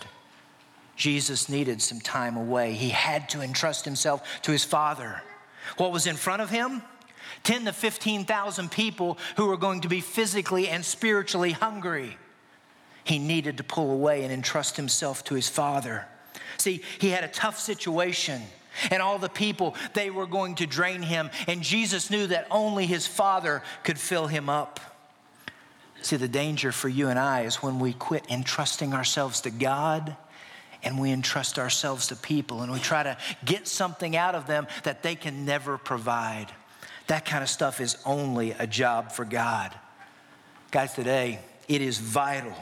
Jesus 0.95 1.49
needed 1.49 1.83
some 1.83 2.01
time 2.01 2.37
away. 2.37 2.75
He 2.75 2.91
had 2.91 3.29
to 3.31 3.41
entrust 3.41 3.85
himself 3.85 4.23
to 4.43 4.53
his 4.53 4.65
Father. 4.65 5.21
What 5.79 5.91
was 5.91 6.07
in 6.07 6.15
front 6.15 6.43
of 6.43 6.51
him? 6.51 6.83
10 7.43 7.65
to 7.65 7.73
15,000 7.73 8.71
people 8.71 9.19
who 9.37 9.47
were 9.47 9.57
going 9.57 9.81
to 9.81 9.89
be 9.89 10.01
physically 10.01 10.69
and 10.69 10.85
spiritually 10.85 11.53
hungry 11.53 12.17
he 13.05 13.19
needed 13.19 13.57
to 13.59 13.65
pull 13.65 13.91
away 13.91 14.23
and 14.25 14.33
entrust 14.33 14.77
himself 14.77 15.25
to 15.25 15.35
his 15.35 15.49
father. 15.49 16.07
See, 16.59 16.83
he 16.99 17.11
had 17.11 17.25
a 17.25 17.29
tough 17.29 17.59
situation. 17.59 18.43
And 18.91 19.03
all 19.03 19.19
the 19.19 19.29
people, 19.29 19.75
they 19.95 20.11
were 20.11 20.27
going 20.27 20.55
to 20.57 20.67
drain 20.67 21.03
him. 21.03 21.31
And 21.49 21.63
Jesus 21.63 22.11
knew 22.11 22.27
that 22.29 22.47
only 22.51 22.87
his 22.87 23.07
Father 23.07 23.63
could 23.83 23.99
fill 23.99 24.27
him 24.27 24.49
up. 24.49 24.79
See, 26.03 26.17
the 26.17 26.29
danger 26.29 26.73
for 26.73 26.89
you 26.89 27.09
and 27.09 27.19
I 27.19 27.43
is 27.43 27.57
when 27.57 27.79
we 27.79 27.93
quit 27.93 28.25
entrusting 28.31 28.95
ourselves 28.95 29.43
to 29.43 29.51
God 29.51 30.17
and 30.83 30.99
we 30.99 31.11
entrust 31.11 31.59
ourselves 31.59 32.07
to 32.07 32.17
people 32.17 32.63
and 32.63 32.73
we 32.73 32.79
try 32.79 33.03
to 33.03 33.19
get 33.45 33.69
something 33.69 34.17
out 34.17 34.35
of 34.35 34.47
them 34.47 34.67
that 34.85 35.03
they 35.03 35.15
can 35.15 35.45
never 35.45 35.77
provide. 35.77 36.47
That 37.09 37.27
kind 37.27 37.43
of 37.43 37.51
stuff 37.51 37.81
is 37.81 37.99
only 38.07 38.53
a 38.53 38.67
job 38.67 39.13
for 39.13 39.25
God. 39.25 39.75
Guys, 40.71 40.95
today, 40.95 41.41
it 41.69 41.83
is 41.83 41.99
vital 41.99 42.55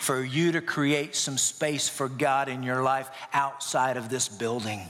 for 0.00 0.24
you 0.24 0.52
to 0.52 0.60
create 0.60 1.14
some 1.14 1.38
space 1.38 1.88
for 1.88 2.08
God 2.08 2.48
in 2.48 2.62
your 2.62 2.82
life 2.82 3.10
outside 3.32 3.96
of 3.96 4.08
this 4.08 4.28
building. 4.28 4.80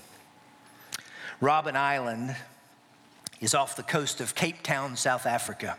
Robben 1.40 1.76
Island 1.76 2.36
is 3.40 3.54
off 3.54 3.76
the 3.76 3.82
coast 3.82 4.20
of 4.20 4.34
Cape 4.34 4.62
Town, 4.62 4.96
South 4.96 5.26
Africa. 5.26 5.76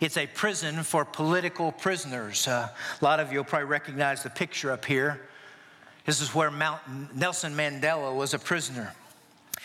It's 0.00 0.16
a 0.16 0.26
prison 0.26 0.82
for 0.82 1.04
political 1.04 1.72
prisoners. 1.72 2.46
Uh, 2.46 2.68
a 3.00 3.04
lot 3.04 3.20
of 3.20 3.32
you 3.32 3.38
will 3.38 3.44
probably 3.44 3.68
recognize 3.68 4.22
the 4.22 4.30
picture 4.30 4.70
up 4.70 4.84
here. 4.84 5.20
This 6.04 6.20
is 6.20 6.34
where 6.34 6.50
Mount 6.50 6.80
Nelson 7.16 7.54
Mandela 7.54 8.14
was 8.14 8.34
a 8.34 8.38
prisoner. 8.38 8.92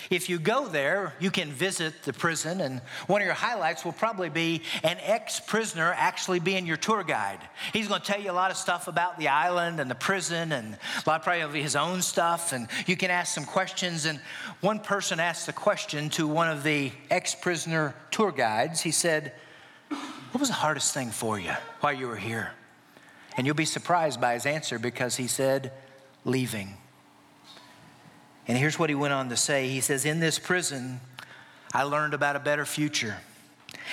If 0.10 0.30
you 0.30 0.40
go 0.40 0.68
there, 0.68 1.14
you 1.20 1.32
can 1.32 1.52
visit 1.52 2.04
the 2.04 2.14
prison, 2.14 2.62
and 2.62 2.82
one 3.08 3.22
of 3.22 3.26
your 3.26 3.36
highlights 3.36 3.86
will 3.86 3.92
probably 3.92 4.30
be 4.30 4.62
an 4.84 4.98
ex 5.02 5.40
prisoner 5.40 5.94
actually 5.96 6.40
being 6.40 6.66
your 6.66 6.78
tour 6.78 7.04
guide. 7.04 7.40
He's 7.74 7.88
going 7.88 8.02
to 8.02 8.08
tell 8.08 8.20
you 8.20 8.32
a 8.32 8.34
lot 8.34 8.52
of 8.52 8.58
stuff 8.58 8.88
about 8.88 9.20
the 9.20 9.28
island 9.28 9.80
and 9.80 9.90
the 9.90 9.96
prison, 9.96 10.52
and 10.52 10.74
a 10.74 11.10
lot 11.10 11.20
of 11.20 11.24
probably 11.24 11.62
his 11.62 11.76
own 11.76 12.02
stuff, 12.02 12.54
and 12.54 12.68
you 12.88 12.98
can 12.98 13.12
ask 13.12 13.34
some 13.34 13.46
questions. 13.46 14.06
And 14.06 14.20
one 14.62 14.80
person 14.80 15.20
asked 15.20 15.46
the 15.46 15.54
question 15.54 16.10
to 16.12 16.28
one 16.28 16.50
of 16.50 16.64
the 16.64 16.92
ex 17.10 17.36
prisoner 17.36 17.96
tour 18.10 18.32
guides. 18.32 18.82
He 18.82 18.92
said, 18.92 19.34
What 19.90 20.40
was 20.40 20.50
the 20.50 20.56
hardest 20.56 20.94
thing 20.94 21.12
for 21.12 21.40
you 21.40 21.54
while 21.82 21.94
you 21.94 22.08
were 22.08 22.16
here? 22.16 22.52
And 23.38 23.46
you'll 23.46 23.56
be 23.56 23.66
surprised 23.66 24.20
by 24.20 24.34
his 24.34 24.46
answer 24.46 24.80
because 24.80 25.16
he 25.16 25.28
said, 25.28 25.72
Leaving. 26.26 26.78
And 28.48 28.58
here's 28.58 28.80
what 28.80 28.90
he 28.90 28.96
went 28.96 29.14
on 29.14 29.30
to 29.30 29.38
say 29.38 29.70
He 29.70 29.82
says, 29.82 30.06
In 30.06 30.20
this 30.20 30.40
prison, 30.40 31.00
I 31.74 31.84
learned 31.84 32.14
about 32.14 32.36
a 32.36 32.40
better 32.40 32.66
future. 32.66 33.18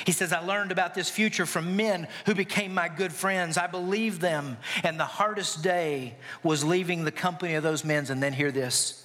He 0.05 0.13
says, 0.13 0.33
I 0.33 0.41
learned 0.41 0.73
about 0.73 0.95
this 0.95 1.09
future 1.09 1.47
from 1.47 1.77
men 1.77 2.09
who 2.27 2.35
became 2.35 2.75
my 2.75 2.89
good 2.89 3.13
friends. 3.13 3.57
I 3.57 3.67
believed 3.67 4.21
them. 4.21 4.59
And 4.83 4.99
the 4.99 5.05
hardest 5.05 5.63
day 5.63 6.15
was 6.43 6.65
leaving 6.65 7.05
the 7.05 7.13
company 7.13 7.55
of 7.55 7.63
those 7.63 7.85
men. 7.85 8.07
And 8.09 8.23
then 8.23 8.33
hear 8.33 8.53
this 8.53 9.05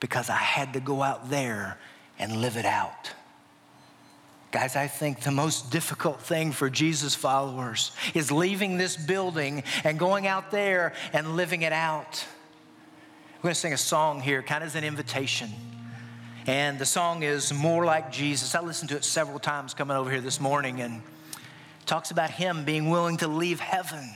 because 0.00 0.28
I 0.28 0.36
had 0.36 0.72
to 0.72 0.80
go 0.80 1.02
out 1.02 1.30
there 1.30 1.78
and 2.18 2.40
live 2.40 2.56
it 2.56 2.64
out. 2.64 3.12
Guys, 4.50 4.76
I 4.76 4.86
think 4.86 5.20
the 5.20 5.30
most 5.30 5.70
difficult 5.70 6.20
thing 6.20 6.52
for 6.52 6.68
Jesus 6.68 7.14
followers 7.14 7.92
is 8.12 8.30
leaving 8.30 8.76
this 8.76 8.96
building 8.96 9.62
and 9.82 9.98
going 9.98 10.26
out 10.26 10.50
there 10.50 10.92
and 11.12 11.36
living 11.36 11.62
it 11.62 11.72
out. 11.72 12.26
We're 13.42 13.48
going 13.48 13.54
to 13.54 13.60
sing 13.60 13.72
a 13.72 13.76
song 13.76 14.20
here, 14.20 14.40
kind 14.40 14.62
of 14.62 14.68
as 14.68 14.76
an 14.76 14.84
invitation. 14.84 15.50
And 16.46 16.78
the 16.78 16.86
song 16.86 17.24
is 17.24 17.52
More 17.52 17.84
Like 17.84 18.12
Jesus. 18.12 18.54
I 18.54 18.60
listened 18.60 18.90
to 18.90 18.96
it 18.96 19.04
several 19.04 19.40
times 19.40 19.74
coming 19.74 19.96
over 19.96 20.08
here 20.08 20.20
this 20.20 20.38
morning 20.38 20.80
and 20.80 21.02
talks 21.84 22.12
about 22.12 22.30
him 22.30 22.64
being 22.64 22.88
willing 22.88 23.16
to 23.16 23.26
leave 23.26 23.58
heaven 23.58 24.08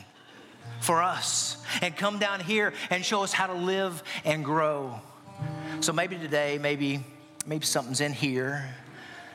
for 0.81 1.03
us 1.03 1.61
and 1.83 1.97
come 1.97 2.20
down 2.20 2.39
here 2.39 2.72
and 2.89 3.05
show 3.05 3.24
us 3.24 3.33
how 3.33 3.49
to 3.49 3.55
live 3.55 4.01
and 4.24 4.45
grow. 4.45 5.01
So 5.81 5.93
maybe 5.93 6.16
today, 6.16 6.59
maybe 6.62 7.05
maybe 7.47 7.66
something's 7.66 8.01
in 8.01 8.12
here 8.12 8.72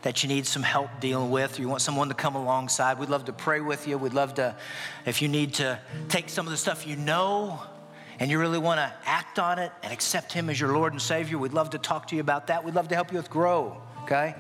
that 0.03 0.23
you 0.23 0.29
need 0.29 0.45
some 0.45 0.63
help 0.63 0.89
dealing 1.01 1.31
with, 1.31 1.59
or 1.59 1.63
you 1.63 1.67
want 1.67 1.81
someone 1.81 2.07
to 2.07 2.15
come 2.15 2.35
alongside. 2.35 2.97
We'd 2.97 3.09
love 3.09 3.25
to 3.25 3.33
pray 3.33 3.59
with 3.59 3.89
you. 3.89 3.97
We'd 3.97 4.13
love 4.13 4.35
to, 4.35 4.55
if 5.05 5.21
you 5.21 5.27
need 5.27 5.55
to 5.55 5.81
take 6.07 6.29
some 6.29 6.47
of 6.47 6.51
the 6.51 6.57
stuff 6.57 6.87
you 6.87 6.95
know 6.95 7.59
and 8.22 8.30
you 8.30 8.38
really 8.38 8.59
want 8.59 8.78
to 8.78 8.93
act 9.03 9.39
on 9.39 9.57
it 9.57 9.72
and 9.82 9.91
accept 9.91 10.32
Him 10.32 10.51
as 10.51 10.59
your 10.59 10.74
Lord 10.74 10.93
and 10.93 11.01
Savior, 11.01 11.39
we'd 11.39 11.53
love 11.53 11.72
to 11.72 11.80
talk 11.80 12.07
to 12.09 12.15
you 12.15 12.22
about 12.22 12.45
that. 12.47 12.63
We'd 12.63 12.76
love 12.76 12.88
to 12.89 12.95
help 12.95 13.11
you 13.11 13.17
with 13.17 13.32
grow, 13.32 13.82
okay? 14.03 14.36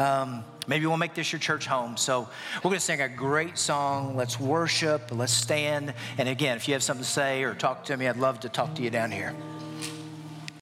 Um, 0.00 0.42
maybe 0.66 0.84
we'll 0.86 0.96
make 0.96 1.14
this 1.14 1.30
your 1.30 1.38
church 1.38 1.64
home. 1.64 1.96
So 1.96 2.28
we're 2.56 2.70
going 2.70 2.74
to 2.74 2.80
sing 2.80 3.02
a 3.02 3.08
great 3.08 3.56
song. 3.56 4.16
Let's 4.16 4.40
worship. 4.40 5.12
Let's 5.12 5.32
stand. 5.32 5.94
And 6.18 6.28
again, 6.28 6.56
if 6.56 6.66
you 6.66 6.74
have 6.74 6.82
something 6.82 7.04
to 7.04 7.08
say 7.08 7.44
or 7.44 7.54
talk 7.54 7.84
to 7.84 7.96
me, 7.96 8.08
I'd 8.08 8.16
love 8.16 8.40
to 8.40 8.48
talk 8.48 8.74
to 8.74 8.82
you 8.82 8.90
down 8.90 9.12
here. 9.12 9.32